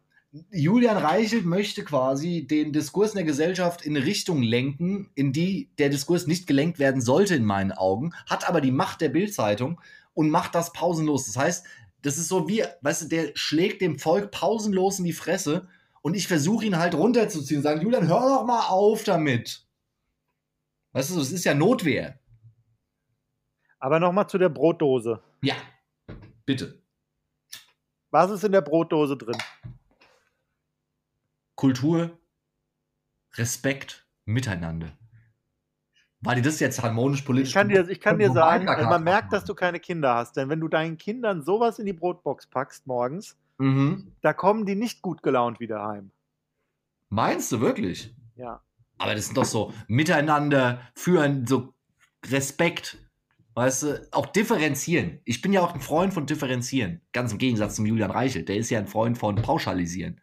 [0.50, 5.70] Julian Reichelt möchte quasi den Diskurs in der Gesellschaft in eine Richtung lenken, in die
[5.78, 9.80] der Diskurs nicht gelenkt werden sollte, in meinen Augen, hat aber die Macht der Bildzeitung
[10.12, 11.26] und macht das pausenlos.
[11.26, 11.66] Das heißt,
[12.02, 15.68] das ist so wie, weißt du, der schlägt dem Volk pausenlos in die Fresse
[16.04, 19.66] und ich versuche ihn halt runterzuziehen und sagen, Julian, hör doch mal auf damit.
[20.92, 22.20] Weißt du, es ist ja Notwehr.
[23.78, 25.22] Aber nochmal zu der Brotdose.
[25.40, 25.54] Ja,
[26.44, 26.82] bitte.
[28.10, 29.38] Was ist in der Brotdose drin?
[31.54, 32.18] Kultur,
[33.36, 34.92] Respekt, Miteinander.
[36.20, 37.48] War dir das jetzt harmonisch politisch?
[37.48, 40.36] Ich kann dir, ich kann dir sagen, man merkt, dass du keine Kinder hast.
[40.36, 44.12] Denn wenn du deinen Kindern sowas in die Brotbox packst morgens, mhm.
[44.20, 46.10] da kommen die nicht gut gelaunt wieder heim.
[47.08, 48.14] Meinst du wirklich?
[48.36, 48.62] Ja.
[48.98, 51.74] Aber das sind doch so Miteinander führen, so
[52.26, 52.98] Respekt.
[53.54, 55.20] Weißt du, auch differenzieren.
[55.24, 57.00] Ich bin ja auch ein Freund von differenzieren.
[57.12, 58.48] Ganz im Gegensatz zum Julian Reichelt.
[58.48, 60.20] Der ist ja ein Freund von pauschalisieren.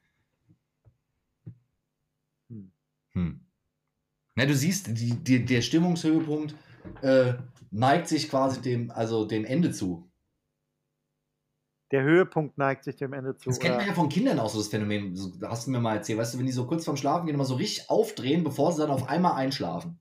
[2.50, 2.74] Hm.
[3.14, 3.46] hm.
[4.36, 6.56] Na, du siehst, die, die, der Stimmungshöhepunkt
[7.02, 7.36] äh,
[7.70, 10.11] neigt sich quasi dem, also dem Ende zu.
[11.92, 13.50] Der Höhepunkt neigt sich dem Ende zu.
[13.50, 15.16] Das kennt man ja von Kindern auch so das Phänomen.
[15.16, 17.36] So, hast du mir mal erzählt, weißt du, wenn die so kurz vorm Schlafen gehen,
[17.36, 20.00] immer so richtig aufdrehen, bevor sie dann auf einmal einschlafen.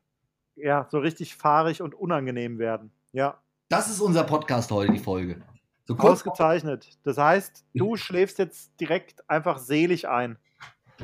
[0.55, 2.93] Ja, so richtig fahrig und unangenehm werden.
[3.13, 3.41] Ja.
[3.69, 5.43] Das ist unser Podcast heute, die Folge.
[5.85, 6.99] So Ausgezeichnet.
[7.03, 10.39] Das heißt, du schläfst jetzt direkt einfach selig ein.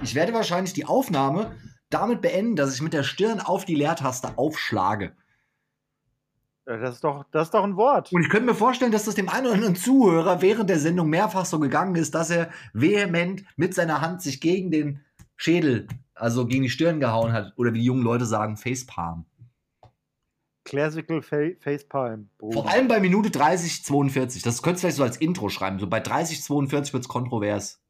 [0.03, 1.57] Ich werde wahrscheinlich die Aufnahme
[1.91, 5.17] damit beenden, dass ich mit der Stirn auf die Leertaste aufschlage.
[6.67, 8.13] Das ist, doch, das ist doch ein Wort.
[8.13, 11.09] Und ich könnte mir vorstellen, dass das dem einen oder anderen Zuhörer während der Sendung
[11.09, 15.01] mehrfach so gegangen ist, dass er vehement mit seiner Hand sich gegen den
[15.37, 17.53] Schädel, also gegen die Stirn gehauen hat.
[17.57, 19.27] Oder wie die jungen Leute sagen, Facepalm.
[20.65, 22.31] Classical Fa Facepalm.
[22.41, 24.43] Vor allem bei Minute 30, 42.
[24.43, 25.79] Das könntest du vielleicht so als Intro schreiben.
[25.79, 27.81] So bei 30, 42 wird es kontrovers.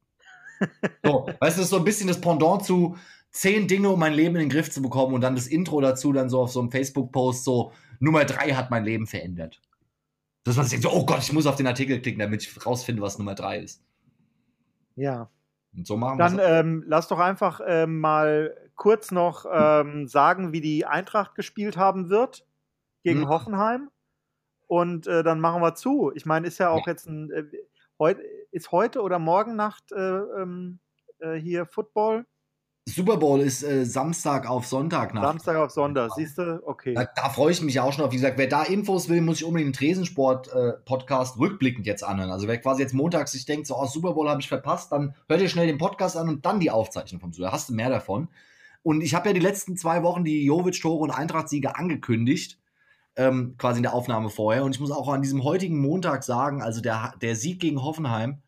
[1.02, 2.96] so, weißt du, das ist so ein bisschen das Pendant zu
[3.36, 6.12] zehn Dinge, um mein Leben in den Griff zu bekommen und dann das Intro dazu,
[6.12, 9.60] dann so auf so einem Facebook-Post so, Nummer drei hat mein Leben verändert.
[10.44, 12.66] Dass man sich denkt, so, oh Gott, ich muss auf den Artikel klicken, damit ich
[12.66, 13.84] rausfinde, was Nummer drei ist.
[14.94, 15.28] Ja.
[15.76, 20.52] Und so machen wir Dann ähm, lass doch einfach ähm, mal kurz noch ähm, sagen,
[20.52, 22.46] wie die Eintracht gespielt haben wird
[23.02, 23.28] gegen hm.
[23.28, 23.90] Hoffenheim.
[24.66, 26.10] Und äh, dann machen wir zu.
[26.14, 26.92] Ich meine, ist ja auch ja.
[26.92, 27.30] jetzt ein.
[27.30, 27.44] Äh,
[27.98, 28.18] heut,
[28.50, 30.78] ist heute oder morgen Nacht äh, ähm,
[31.18, 32.26] äh, hier Football?
[32.88, 35.24] Super Bowl ist äh, Samstag auf Sonntag nach.
[35.24, 36.62] Samstag auf Sonntag, siehst du?
[36.64, 36.94] Okay.
[36.94, 38.12] Da, da freue ich mich auch schon auf.
[38.12, 42.30] Wie gesagt, wer da Infos will, muss ich unbedingt den Tresensport-Podcast äh, rückblickend jetzt anhören.
[42.30, 45.16] Also wer quasi jetzt montags sich denkt, so, oh, Super Bowl habe ich verpasst, dann
[45.28, 47.48] hört ihr schnell den Podcast an und dann die Aufzeichnung vom Super.
[47.48, 48.28] Da hast du mehr davon.
[48.84, 52.60] Und ich habe ja die letzten zwei Wochen die Jovic-Tore und Eintracht-Siege angekündigt.
[53.16, 54.62] Ähm, quasi in der Aufnahme vorher.
[54.62, 58.42] Und ich muss auch an diesem heutigen Montag sagen, also der, der Sieg gegen Hoffenheim,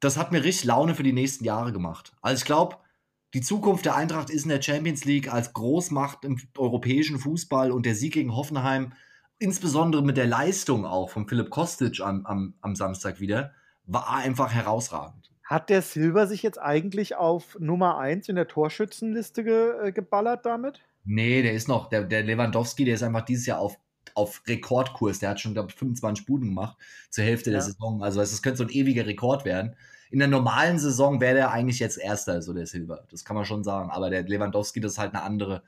[0.00, 2.14] das hat mir richtig Laune für die nächsten Jahre gemacht.
[2.20, 2.76] Also ich glaube,
[3.34, 7.84] die Zukunft der Eintracht ist in der Champions League als Großmacht im europäischen Fußball und
[7.84, 8.92] der Sieg gegen Hoffenheim,
[9.38, 13.52] insbesondere mit der Leistung auch von Philipp Kostic am, am, am Samstag wieder,
[13.86, 15.32] war einfach herausragend.
[15.42, 20.46] Hat der Silber sich jetzt eigentlich auf Nummer 1 in der Torschützenliste ge, äh, geballert
[20.46, 20.80] damit?
[21.04, 23.76] Nee, der ist noch, der, der Lewandowski, der ist einfach dieses Jahr auf,
[24.14, 25.18] auf Rekordkurs.
[25.18, 26.78] Der hat schon, glaube ich, 25 Buden gemacht
[27.10, 27.56] zur Hälfte ja.
[27.56, 28.02] der Saison.
[28.02, 29.74] Also das könnte so ein ewiger Rekord werden
[30.10, 33.06] in der normalen Saison wäre der eigentlich jetzt Erster, so der Silber.
[33.10, 33.90] Das kann man schon sagen.
[33.90, 35.62] Aber der Lewandowski, das ist halt eine andere.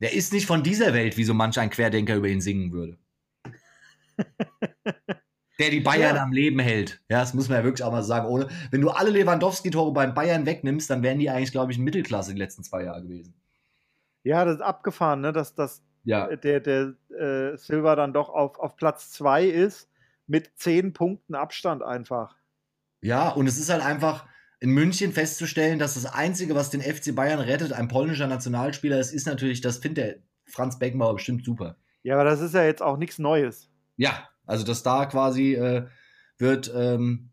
[0.00, 2.98] Der ist nicht von dieser Welt, wie so manch ein Querdenker über ihn singen würde.
[5.58, 6.22] der die Bayern ja.
[6.22, 7.00] am Leben hält.
[7.08, 8.28] Ja, das muss man ja wirklich auch mal sagen.
[8.28, 12.30] Ohne, wenn du alle Lewandowski-Tore beim Bayern wegnimmst, dann wären die eigentlich, glaube ich, Mittelklasse
[12.30, 13.34] den letzten zwei Jahren gewesen.
[14.22, 15.32] Ja, das ist abgefahren, ne?
[15.32, 16.34] dass, dass ja.
[16.36, 19.88] der, der äh, Silva dann doch auf, auf Platz zwei ist,
[20.26, 22.36] mit zehn Punkten Abstand einfach.
[23.00, 24.26] Ja, und es ist halt einfach
[24.60, 29.12] in München festzustellen, dass das Einzige, was den FC Bayern rettet, ein polnischer Nationalspieler ist,
[29.12, 31.76] ist natürlich, das findet der Franz Beckenbauer bestimmt super.
[32.02, 33.70] Ja, aber das ist ja jetzt auch nichts Neues.
[33.96, 35.86] Ja, also dass da quasi äh,
[36.38, 37.30] wird ähm,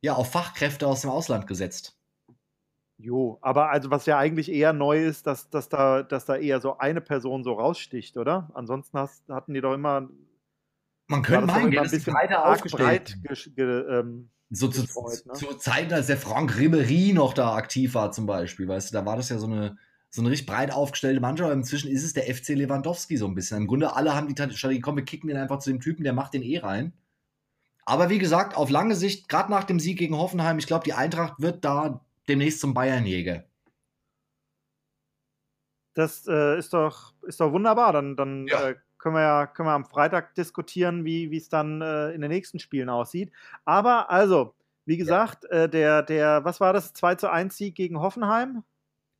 [0.00, 1.96] ja auf Fachkräfte aus dem Ausland gesetzt.
[2.98, 6.60] Jo, aber also was ja eigentlich eher neu ist, dass, dass, da, dass da eher
[6.60, 8.50] so eine Person so raussticht, oder?
[8.54, 10.08] Ansonsten hast, hatten die doch immer.
[11.08, 13.18] Man könnte meinen, ein bisschen breiter aufgestellt.
[13.22, 15.32] Breit, ähm, so zu, gefreut, ne?
[15.32, 19.04] zu Zeiten, als der Frank Ribery noch da aktiv war, zum Beispiel, weißt du, da
[19.04, 19.76] war das ja so eine,
[20.10, 23.34] so eine richtig breit aufgestellte Mannschaft, aber inzwischen ist es der FC Lewandowski so ein
[23.34, 23.58] bisschen.
[23.58, 26.12] Im Grunde alle haben die Strategie, komm, wir kicken den einfach zu dem Typen, der
[26.12, 26.92] macht den eh rein.
[27.84, 30.92] Aber wie gesagt, auf lange Sicht, gerade nach dem Sieg gegen Hoffenheim, ich glaube, die
[30.92, 33.44] Eintracht wird da demnächst zum Bayernjäger.
[35.94, 37.92] Das äh, ist, doch, ist doch wunderbar.
[37.94, 38.68] Dann, dann ja.
[38.68, 42.30] äh, können wir ja können wir am Freitag diskutieren, wie es dann äh, in den
[42.30, 43.32] nächsten Spielen aussieht.
[43.64, 46.94] Aber also, Wie gesagt, äh, der, der, was war das?
[46.94, 48.64] 2 zu 1 Sieg gegen Hoffenheim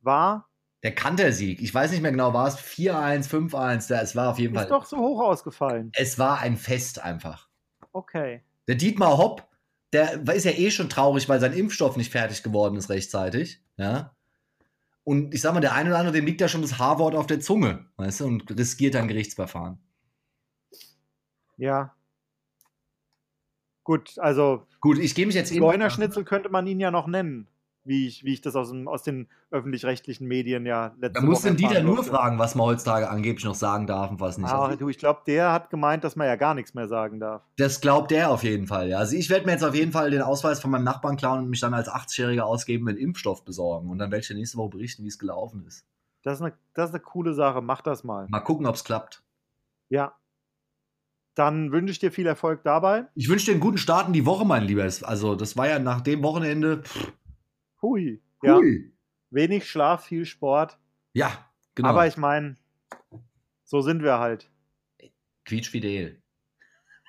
[0.01, 0.49] war.
[0.81, 1.61] Der Kantersieg.
[1.61, 3.93] Ich weiß nicht mehr genau, war es 4-1, 5-1.
[4.01, 4.69] Es war auf jeden ist Fall.
[4.69, 5.91] doch so hoch ausgefallen.
[5.93, 7.49] Es war ein Fest einfach.
[7.91, 8.41] Okay.
[8.67, 9.47] Der Dietmar Hopp,
[9.93, 13.61] der ist ja eh schon traurig, weil sein Impfstoff nicht fertig geworden ist rechtzeitig.
[13.77, 14.15] Ja.
[15.09, 17.25] Und ich sag mal, der eine oder andere, dem liegt ja schon das H-Wort auf
[17.25, 19.79] der Zunge, weißt du, und riskiert ein Gerichtsverfahren.
[21.57, 21.95] Ja.
[23.83, 25.61] Gut, also Gut, ich gehe mich jetzt eben.
[25.61, 27.47] Leunerschnitzel könnte man ihn ja noch nennen,
[27.89, 31.39] wie ich, wie ich das aus, dem, aus den öffentlich-rechtlichen Medien ja letzte Da muss
[31.39, 34.49] Woche den Dieter nur fragen, was man heutzutage angeblich noch sagen darf und was nicht.
[34.49, 37.41] Also, du, ich glaube, der hat gemeint, dass man ja gar nichts mehr sagen darf.
[37.57, 38.89] das glaubt der auf jeden Fall.
[38.89, 38.99] Ja.
[38.99, 41.49] Also ich werde mir jetzt auf jeden Fall den Ausweis von meinem Nachbarn klauen und
[41.49, 43.89] mich dann als 80-Jähriger ausgeben, einen Impfstoff besorgen.
[43.89, 45.85] Und dann werde ich dir nächste Woche berichten, wie es gelaufen ist.
[46.21, 47.61] Das ist, eine, das ist eine coole Sache.
[47.61, 48.27] Mach das mal.
[48.29, 49.23] Mal gucken, ob es klappt.
[49.89, 50.13] Ja.
[51.33, 53.05] Dann wünsche ich dir viel Erfolg dabei.
[53.15, 54.83] Ich wünsche dir einen guten Start in die Woche, mein Lieber.
[54.83, 56.83] Also, das war ja nach dem Wochenende.
[56.83, 57.13] Pff,
[57.81, 58.21] Hui.
[58.41, 58.55] Ja.
[58.55, 58.93] hui.
[59.31, 60.77] Wenig Schlaf, viel Sport.
[61.13, 61.89] Ja, genau.
[61.89, 62.57] Aber ich meine,
[63.63, 64.49] so sind wir halt.
[65.45, 66.21] Quietschfidel.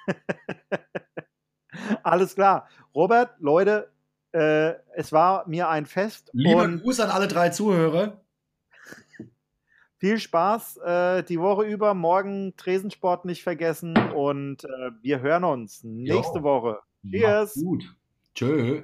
[2.03, 2.69] Alles klar.
[2.95, 3.91] Robert, Leute,
[4.33, 6.31] äh, es war mir ein Fest.
[6.33, 8.21] Lieber Gruß an alle drei Zuhörer.
[9.99, 11.95] viel Spaß äh, die Woche über.
[11.95, 16.45] Morgen Tresensport nicht vergessen und äh, wir hören uns nächste Jo.
[16.45, 16.79] Woche.
[17.03, 17.55] Macht's Cheers.
[17.55, 17.97] Gut.
[18.35, 18.83] Tschö.